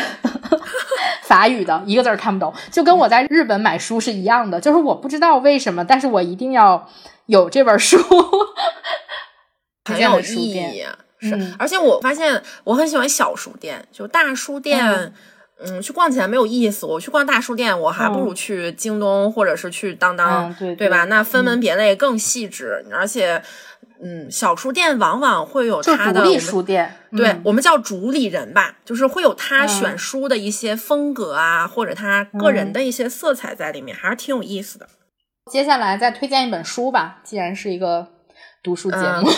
[1.23, 6.87] 法语的，一个字儿看不懂，就跟我在日本买书是一样的，就是我不知道为什么，但是我一定要
[7.27, 7.99] 有这本书。
[9.85, 10.85] 很有意义。
[11.23, 14.85] 是，嗯而且我发现我很喜欢小书店，就大书店。
[14.87, 15.13] 嗯
[15.65, 16.85] 嗯，去逛起来没有意思。
[16.85, 21.05] 我去逛大书店，我还不如去京东或者是去当当，嗯对对吧？
[21.05, 23.41] 那分门别类更细致，而且，
[24.03, 34.89] 嗯，小书店往往会有就它的书店，对、嗯我们叫主理人吧，就是会有他嗯选书的一些风格啊，或者他个人的一些色彩在里面，还是挺有意思的。
[35.49, 38.09] 接下来再推荐一本书吧，既然是一个
[38.63, 39.29] 读书节目，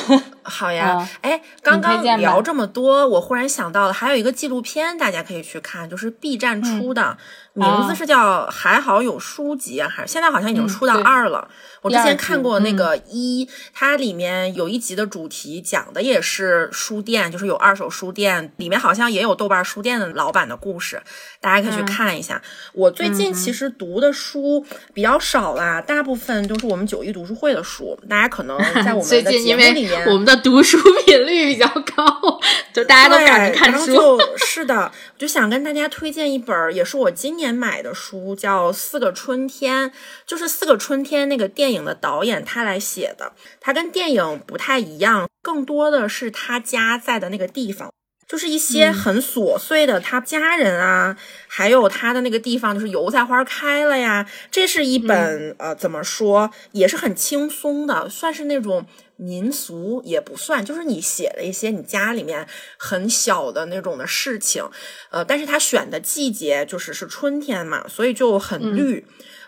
[0.42, 7.16] 好呀嗯，哎、刚刚聊这么多，我忽然想到了，还有一个纪录片大家可以去看，就是 B 站出的，
[7.54, 11.46] 名字啊是叫《还好有书籍》啊，还现在好像已经嗯出到对二了。
[11.82, 21.00] 我之前看过那嗯个一，它里面有一集的主题讲的也是书店，就是有二手书店，里面好像也有豆瓣书店的老板的故事，
[21.40, 22.40] 大家可以去嗯看一下。
[22.72, 32.04] 我最近嗯其实读的书比较少啦，大部分都是我们九一读书会的书，大家可能 在我们最的节目里面，我们的读书频率比较高，
[32.74, 34.18] 就大家都赶着看，书。
[34.36, 39.90] 是的，我就想跟大家推荐一本儿，也是我今年买的书，叫《四个春天》，
[40.24, 47.90] 就是《四个春天》那个电影的导演他来写的，他跟电影不太一样，更多的是他家在的那个地方。
[48.26, 51.14] 就是一些嗯很琐碎的，他家人啊，
[51.46, 54.26] 还有他的那个地方，就是油菜花开了呀。
[54.50, 58.86] 这是一本、呃，怎么说，也是很轻松的，算是那种
[59.16, 62.46] 民俗也不算，就是你写了一些你家里面
[62.76, 64.64] 很小的那种的事情，
[65.10, 69.06] 呃，但是他选的季节就是是春天嘛，所以就很绿。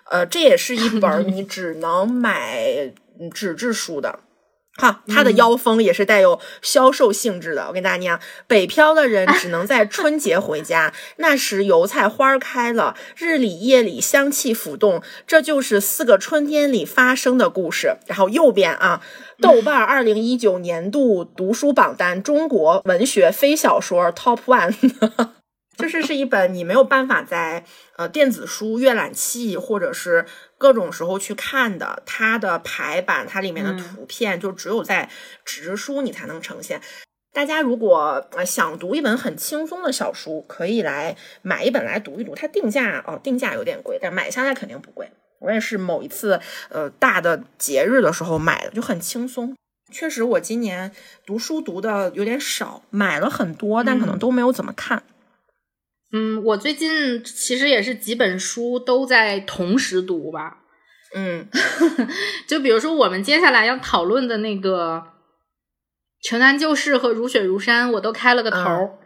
[0.09, 4.21] 呃，这也是一本儿 你只能买嗯纸质书的。
[4.77, 7.67] 哈，它的腰封也是带有销售性质的。
[7.69, 17.97] 我跟大家讲，北漂的人只能在春节回家， 那时油菜花开了，日里夜里香气浮动，这就是四个春天里发生的故事。
[18.07, 19.01] 然后右边啊，
[19.41, 24.75] 豆瓣二零一九年度读书榜单中国文学非小说 Top One。
[25.77, 27.63] 就是是一本你没有办法在
[27.99, 30.25] 呃电子书、阅览器或者是
[30.59, 35.09] 各种时候去看的，它的排版、它里面的图片，就只有在
[35.45, 36.81] 纸质书你才能呈现。
[37.33, 42.35] 大家如果呃想读一本很轻松的小书，可以来买一本来读一读。
[42.35, 45.11] 它定价哦，定价有点贵，但买下来肯定不贵。
[45.39, 46.41] 我也是某一次
[46.71, 49.55] 呃大的节日的时候买的，就很轻松。
[49.93, 50.91] 确实，我今年
[51.27, 55.03] 读书读的有点少，买了很多，但可能嗯都没有怎么看。
[55.07, 55.16] 嗯，
[56.45, 60.59] 我最近其实也是几本书都在同时读吧。
[61.15, 61.49] 嗯
[62.47, 65.03] 就比如说我们接下来要讨论的那个
[66.29, 68.85] 《城南旧事》和《如雪如山》，我都开了个头儿。
[68.85, 68.97] 嗯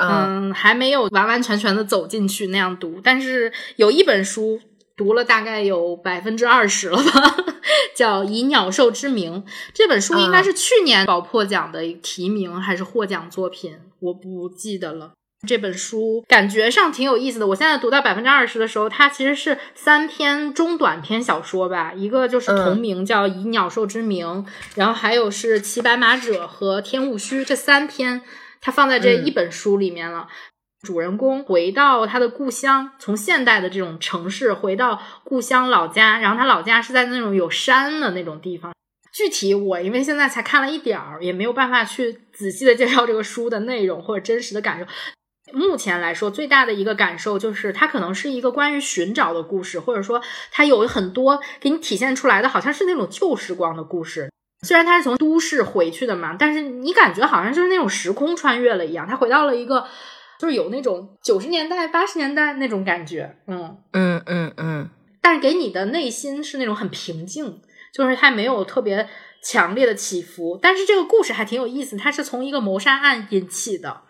[0.00, 4.60] 嗯，还没有完完全全的走进去那样读，但是有一本书
[4.96, 7.36] 读了大概有百分之二十了吧，
[7.96, 9.42] 叫《以鸟兽之名》。
[9.74, 15.14] 这本书应该是去年宝珀奖的提名还是获奖作品，我不记得了。
[15.46, 17.46] 这本书感觉上挺有意思的。
[17.46, 24.26] 我现在读到百分之二十的时候，它其实是三篇中短篇小说吧，一个就是同名叫《以鸟兽之名》，
[24.74, 28.22] 然后还有是《骑白马者》和《天物虚》这三篇，
[28.60, 30.26] 它放在这一本书里面了。
[30.82, 38.72] 主人公回到他的故乡，从现代的这种城市回到故乡老家，然后他老家是在那种有山的那种地方。
[39.12, 44.86] 具体我因为现在才看了一点儿，也没有办法去仔细的介绍这个书的内容或者真实的感受。
[45.52, 50.20] 目前来说，最大的一个感受就是，它可能是一个关于寻找的故事，或者说
[50.50, 54.30] 它有很多给你体现出来的，好像是那种旧时光的故事。
[54.62, 59.86] 虽然他是从都市回去的嘛，但是你感觉好像就是那种时空穿越了一样，他回到了一个
[60.40, 64.90] 就是有那种九十年代、八十年代那种感觉，嗯，嗯嗯嗯
[65.22, 67.60] 但是给你的内心是那种很平静，
[67.94, 69.08] 就是它没有特别
[69.44, 70.58] 强烈的起伏。
[70.60, 74.02] 但是这个故事还挺有意思，它是从一个谋杀案引起的，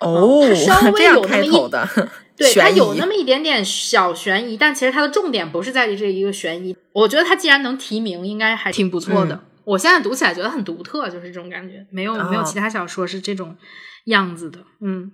[0.00, 1.88] 哦它稍 微这样有那么一开头的，
[2.36, 6.76] 对，它有那么一点点小悬疑，但其实它的重点不是在于这一个悬疑。
[6.92, 9.34] 我觉得它既然能提名，应该还挺不错的。
[9.34, 13.54] 嗯我现在读起来觉得很独特，就是这种感觉，没有、没有哦其他小说是这种
[14.06, 14.60] 样子的。
[14.80, 15.12] 嗯，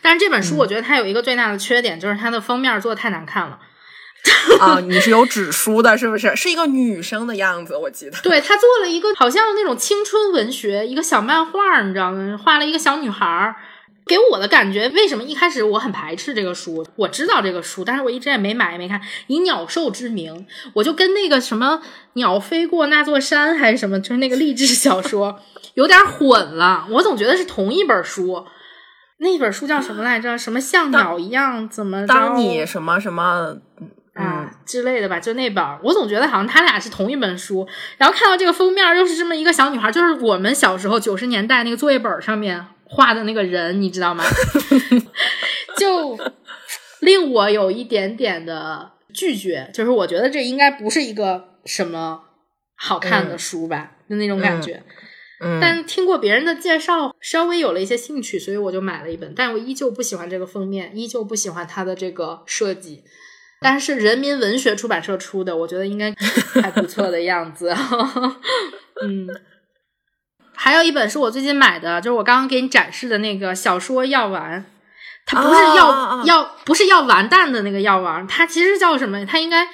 [0.00, 3.58] 但是这本书嗯我觉得它有一个最大的缺点，就是它的封面做的太难看了。
[4.58, 6.34] 啊， 你是有纸书的，是不是？
[6.34, 8.16] 是一个女生的样子，我记得。
[8.24, 12.40] 对他做了一个好像那种青春文学一个小漫画，你知道吗？
[12.42, 13.54] 画了一个小女孩儿。
[14.06, 16.84] 给我的感觉，为什么一开始我很排斥这个书？
[16.96, 19.00] 我知道这个书，但是我一直也没买也没看。
[19.28, 21.80] 以鸟兽之名，我就跟那个什么
[22.14, 25.38] 鸟飞过那座山还是什么，就是那个励志小说
[25.74, 26.86] 有点混了。
[26.90, 28.44] 我总觉得是同一本书。
[29.18, 30.36] 那本书叫什么来着？
[30.36, 32.04] 什么像鸟一样怎么？
[32.08, 33.56] 当你什么什么
[34.14, 35.64] 啊之类的吧，就那本。
[35.84, 37.64] 我总觉得好像他俩是同一本书。
[37.98, 42.66] 然后看到这个封面，又是这么一个小女孩，就是我们小时候九十年代那个作业本上面。
[42.94, 44.24] 画的那个人，你知道吗？
[45.76, 46.18] 就
[47.00, 52.22] 令我有一点点的拒绝，就是我觉得这应该不是一个什么
[52.76, 54.82] 好看的书吧，就那种感觉。
[55.40, 59.34] 嗯，但听过别人的介绍，稍微有了一些兴趣，所以我就买了一本。
[59.34, 63.02] 但我依旧不喜欢这个封面，依旧不喜欢它的这个设计。
[63.60, 66.14] 但是人民文学出版社出的，我觉得应该
[66.62, 67.74] 还不错的样子。
[69.02, 69.26] 嗯。
[70.54, 74.64] 还有一本是我最近买的，就是我刚刚给你展示的那个小说药丸，
[75.26, 79.24] 它不是药药，不是药完蛋的那个药丸，它其实叫什么？
[79.26, 79.66] 它应该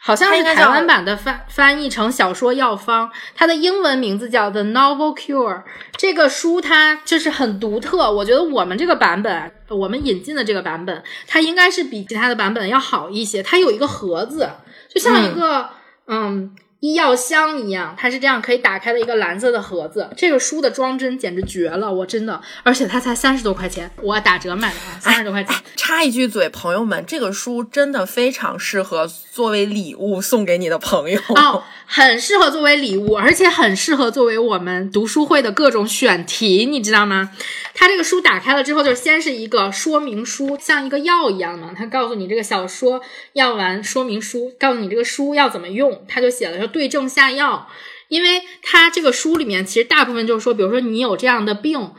[0.00, 5.62] 好像是台湾版的翻翻译成小说药方，它的英文名字叫 The Novel Cure。
[5.96, 13.42] 这个书它就是很独特，我觉得我们这个版本，我们引进的这个版本，它应该是比其他的版本要好一些。
[13.42, 14.50] 它有一个盒子，
[14.92, 15.70] 就像一个
[16.06, 16.54] 嗯。
[16.80, 20.10] 医药箱一样，它是这样可以打开的一个蓝色的盒子。
[20.16, 25.56] 这个书的装帧简直绝了，我真的，而且它才三十多块钱，我打折买的，三十多块钱。
[25.76, 37.30] 插一句嘴，朋友们，这个书真的非常适合作为礼物送给你的朋友哦， 很适合作为礼物，而且很适合作为我们读书会的各种选题，你知道吗？
[37.74, 41.72] 它这个书打开了之后，就先是一个说明书，像一个药一样嘛。
[41.76, 43.00] 它告诉你这个小说
[43.32, 46.04] 药丸说明书，告诉你这个书要怎么用。
[46.06, 47.70] 它就写了说对症下药，
[48.08, 51.92] 因为他这个书里面其实大部分就是说，比如说你有这样的病。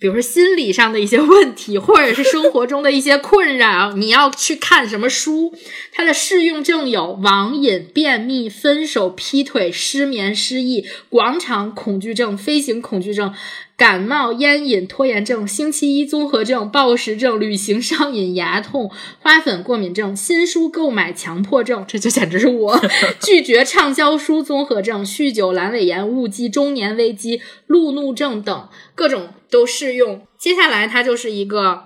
[0.00, 5.52] 比如说心理上的一些问题，或者是生活中的一些困扰，你要去看什么书？
[5.90, 13.34] 它的适用症有网瘾、便秘、分手、劈腿、失眠、失忆、广场恐惧症、飞行恐惧症。
[13.78, 18.90] 感冒、烟瘾、拖延症、星期一综合症、暴食症、旅行上瘾、牙痛、
[19.20, 22.80] 花粉过敏症、新书购买强迫症，这就简直是我
[23.20, 30.26] 拒绝畅销书综合症、酗酒、阑尾炎、误机、中年危机、路怒症等各种都适用。
[30.36, 31.84] 接下来它就是一个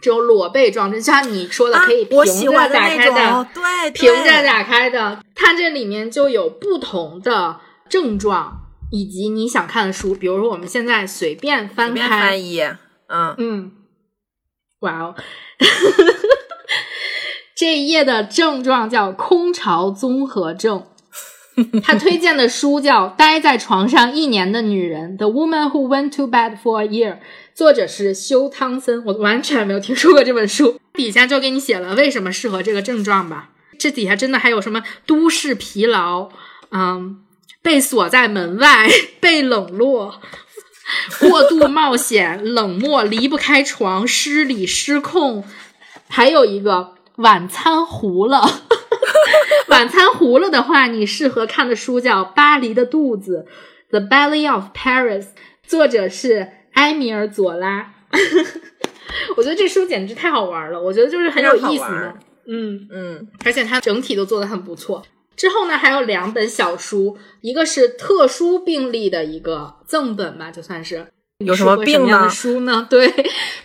[0.00, 7.56] 这种裸背装置，像你说的可以平着打开的，对，平着打开的，它这里面就有不同的
[7.88, 8.62] 症状。
[8.90, 12.76] 以及你想看的书，比如说我们现在随便翻开翻一页，
[13.08, 13.72] 嗯嗯，
[14.80, 15.14] 哇哦，
[17.56, 20.86] 这一页的症状叫空巢综合症。
[21.82, 27.20] 他推荐的书叫《待在床上一年的女人》，The Woman Who Went to Bed for a Year，
[27.54, 29.02] 作者是休汤森。
[29.06, 30.78] 我完全没有听说过这本书。
[30.92, 33.52] 底下就给你写了为什么适合这个症状吧。
[33.78, 36.28] 这底下真的还有什么都市疲劳，
[36.72, 37.22] 嗯。
[37.66, 38.88] 被锁在门外，
[39.18, 40.20] 被冷落，
[41.18, 45.42] 过度冒险，冷漠，离不开床，失礼失控，
[46.08, 48.62] 还有一个晚餐糊了。
[49.66, 53.44] 晚餐糊了的话，你适合看的书叫《巴黎的肚子》
[53.90, 55.26] （The Belly of Paris），
[55.66, 57.94] 作者是埃米尔·佐拉。
[59.36, 62.14] 我觉得这书简直太好玩了，我觉得就是很有意思的，
[62.46, 65.02] 嗯嗯，而且它整体都做的很不错。
[65.36, 71.08] 之后呢，还有两本小书，一个是特殊病例的一个赠本吧，就算是。
[71.44, 72.28] 有什么病呢？
[72.30, 72.86] 书呢？
[72.88, 73.12] 对，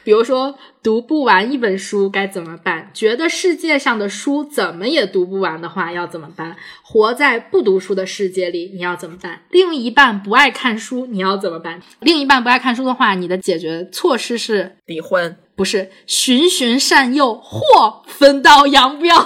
[0.03, 2.91] 比如说读不完一本书该怎么办？
[2.93, 6.57] 觉得世界上的书怎么也读不完的话要怎么办？
[6.83, 9.43] 活在不读书的世界里你要怎么办？
[9.51, 11.81] 另一半不爱看书你要怎么办？
[12.01, 15.37] 另一半不爱看书的话，你的解决措施是离婚。
[15.53, 19.15] 不是循循善诱或分道扬镳，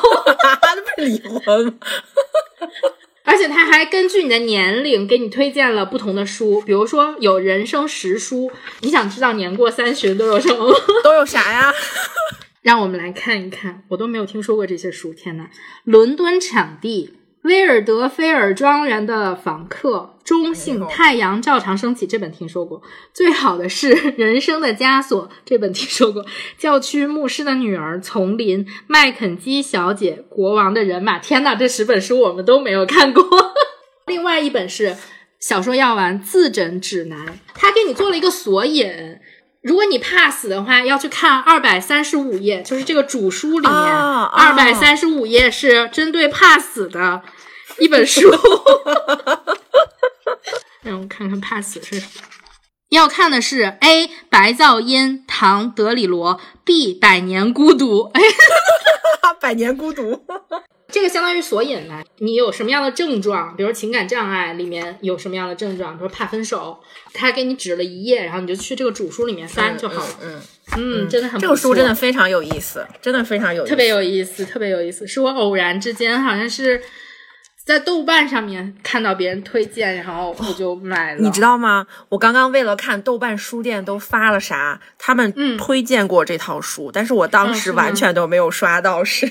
[0.61, 1.73] 那不是离婚吗？
[3.25, 10.77] 而且他还根据你的年龄给你推荐了不同的书，比如说有人生十书，你想知道年过三旬都有什么吗？
[11.03, 11.73] 都有啥呀？
[12.61, 15.13] 让我们来看一看，我都没有听说过这些书。
[15.13, 15.49] 天哪，
[15.83, 17.13] 伦敦场地。
[17.45, 22.07] 威尔德菲尔庄园的访客，中性太阳照常升起。
[22.07, 22.81] 这本听说过。
[23.13, 25.29] 最好的是人生的枷锁。
[25.45, 26.25] 这本听说过。
[26.57, 31.19] 教区牧师的女儿，丛林，麦肯基小姐，国王的人马。
[31.19, 33.23] 天呐，这十本书我们都没有看过。
[34.07, 34.95] 另外一本是
[35.39, 39.19] 小说药丸自诊指南，他给你做了一个索引。
[39.61, 47.23] 如果你怕死的话，要去看二百三十五页，就是这个主书里面二百三十五页是针对怕死的
[47.79, 48.29] 一本书。
[50.83, 52.21] 让我看看怕死是什么。
[52.89, 58.11] 要看的是 A 白噪音唐德里罗，B 百年孤独。
[58.13, 58.21] 哎，
[59.41, 60.23] 百年孤独。
[60.87, 63.53] 这个相当于索引来，你有什么样的症状？
[63.57, 65.97] 比如情感障碍里面有什么样的症状？
[65.97, 66.79] 比如怕分手，
[67.11, 70.09] 他给你指了一页，然后你就去这个主书里面翻就好了。
[70.21, 70.41] 嗯，
[70.77, 75.05] 嗯，真的很这个书真的非常有意思，真的非常有意思，特别有意思，特别有意思。
[75.05, 76.81] 是我偶然之间，好像是
[77.65, 81.19] 在豆瓣上面看到别人推荐，然后我就买了。
[81.19, 81.87] 你知道吗？
[82.09, 89.27] 我刚刚为了看豆瓣书店都发了啥，他们嗯推荐过这套书，但是我当时完全都没有刷到是。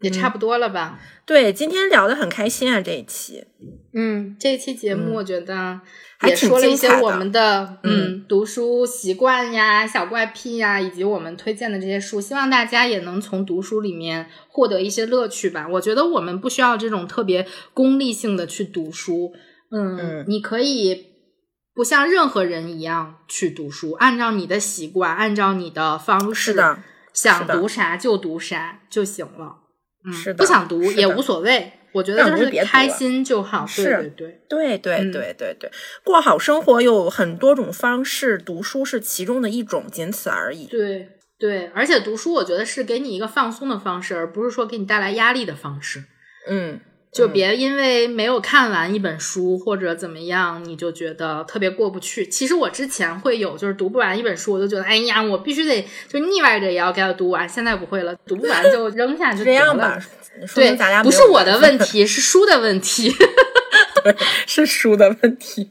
[0.00, 0.98] 也差不多了吧？
[1.26, 3.44] 对，今天聊得很开心啊，这一期。
[3.92, 5.80] 嗯，这一期节目我觉得
[6.26, 15.66] 也说了一些我们的嗯嗯读书习惯呀、小怪癖呀，以及我们推荐的这些书，希望大家也能从读书里面获得一些乐趣吧。
[15.68, 19.32] 我觉得我们不需要这种特别功利性的去读书，
[19.70, 21.06] 嗯，嗯你可以
[21.74, 26.54] 不像任何人一样去读书，按照你的习惯，按照你的方式，
[27.12, 29.56] 想读啥就读啥就行了。
[30.04, 33.66] 嗯，是的不想读也无所谓，我觉得就是别开心就好。
[33.66, 34.78] 对是对对。
[34.78, 35.70] 对对对对，
[36.04, 40.66] 过好生活有很多种方式，读书是其中的一种，仅此而已。
[40.66, 41.08] 对
[41.38, 46.04] 对，而且读书我觉得是给你一个放松的方式，而不是说给你带来压力的方式。
[46.48, 46.80] 嗯，
[47.18, 52.26] 就嗯别因为没有看完一本书或者怎么样，你就觉得特别过不去。
[52.28, 57.48] 其实我之前会有，就是读不完一本书，我就觉得，哎呀，我必须得就腻歪着也要给它读完。
[57.48, 59.98] 现在不会了，读不完就扔下就这样吧，
[60.54, 63.12] 对不是我的 问，题，是书的问题。
[64.46, 65.70] 是书的问题。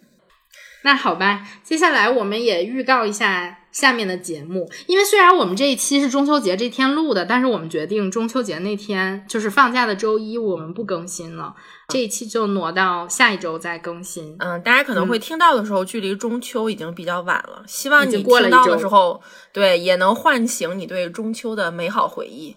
[0.83, 11.53] 那好吧，接下来我们也预告一下下面的节目，因为虽然我们这一期是中秋节这天录的，但是我们决定中秋节那天就是放假的周一，我们不更新了，
[11.89, 14.35] 这一期就挪到下一周再更新。
[14.39, 17.63] 嗯，大家可能会听到的时候，距离中秋已经比较晚了。
[17.67, 19.21] 希望你过了一听到的时候，
[19.53, 22.55] 对，也能唤醒你对中秋的美好回忆。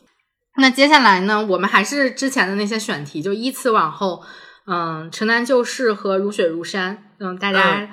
[0.57, 4.23] 那接下来呢，我们还是之前的那些选题，就依次往后，
[4.67, 7.91] 嗯，《城南旧事》和《如雪如山》，嗯，大家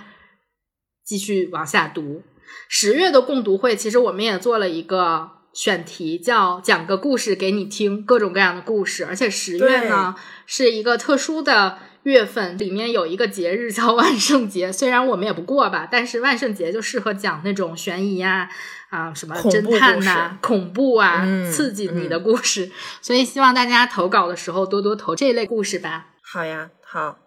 [1.04, 2.24] 继续往下读。
[2.68, 9.06] 十月的共读会，其实我们也做了一个选题，叫讲个故事给你听，各种各样的故事。
[9.06, 10.16] 而且十月呢
[10.46, 14.72] 是一个特殊的月份，里面有一个节日叫万圣节。
[14.72, 18.50] 虽然我们也不过吧，但是万圣节就适合讲那种悬疑呀、
[18.90, 22.72] 啊，什么侦探故呐、事恐怖啊，嗯刺激你的故事。
[23.02, 26.08] 所以希望大家投稿的时候多多投这类故事吧。
[26.22, 27.18] 好呀，好。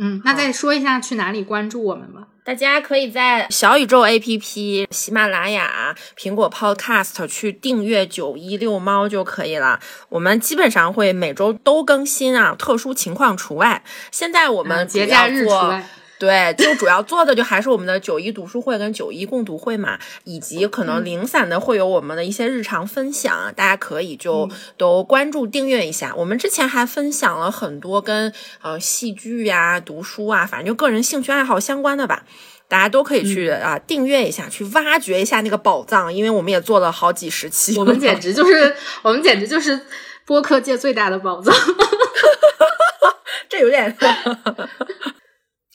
[0.00, 2.27] 嗯，那再说一下去哪里关注我们吧。
[2.48, 9.78] 大家可以在小宇宙 APP、喜马拉雅、苹果 Podcast 去订阅“九一遛猫”就可以了。
[10.08, 13.82] 我们基本上会每周都更新啊，特殊情况除外。
[14.10, 15.86] 现在我们嗯节假日除外。
[16.18, 26.12] 对，就主要做的就还是我们的九一读书会跟九一共读会嘛，以及可能零散的会有我们的一些日常分享，大家可以就都关注订阅一下。
[26.16, 28.32] 我们之前还分享了很多跟
[28.62, 32.24] 呃戏剧呀、读书啊，反正就个人兴趣爱好相关的吧。
[32.66, 37.78] 大家都可以去啊、订阅一下，去挖掘一下那个宝藏，因为我们也做了好几十期。
[37.78, 39.80] 我们简直就是，我们简直就是
[40.26, 41.54] 播客界最大的宝藏。
[43.48, 43.96] 这有点。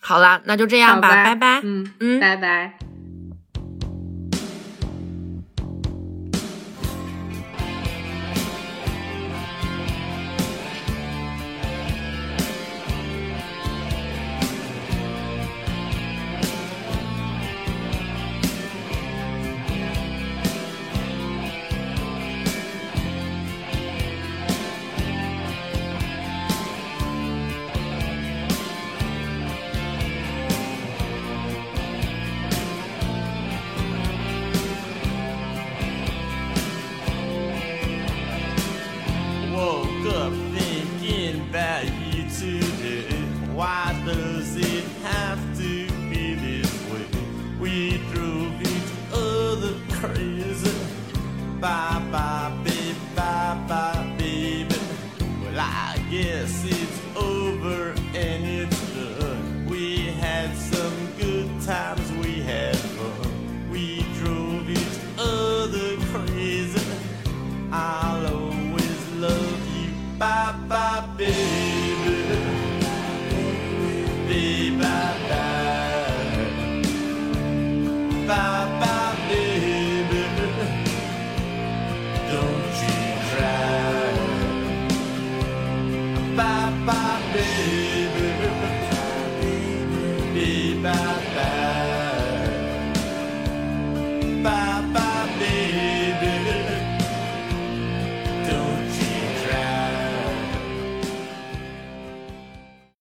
[0.03, 1.61] 好了，那就这样吧，吧拜拜。
[1.63, 2.73] 嗯嗯拜拜。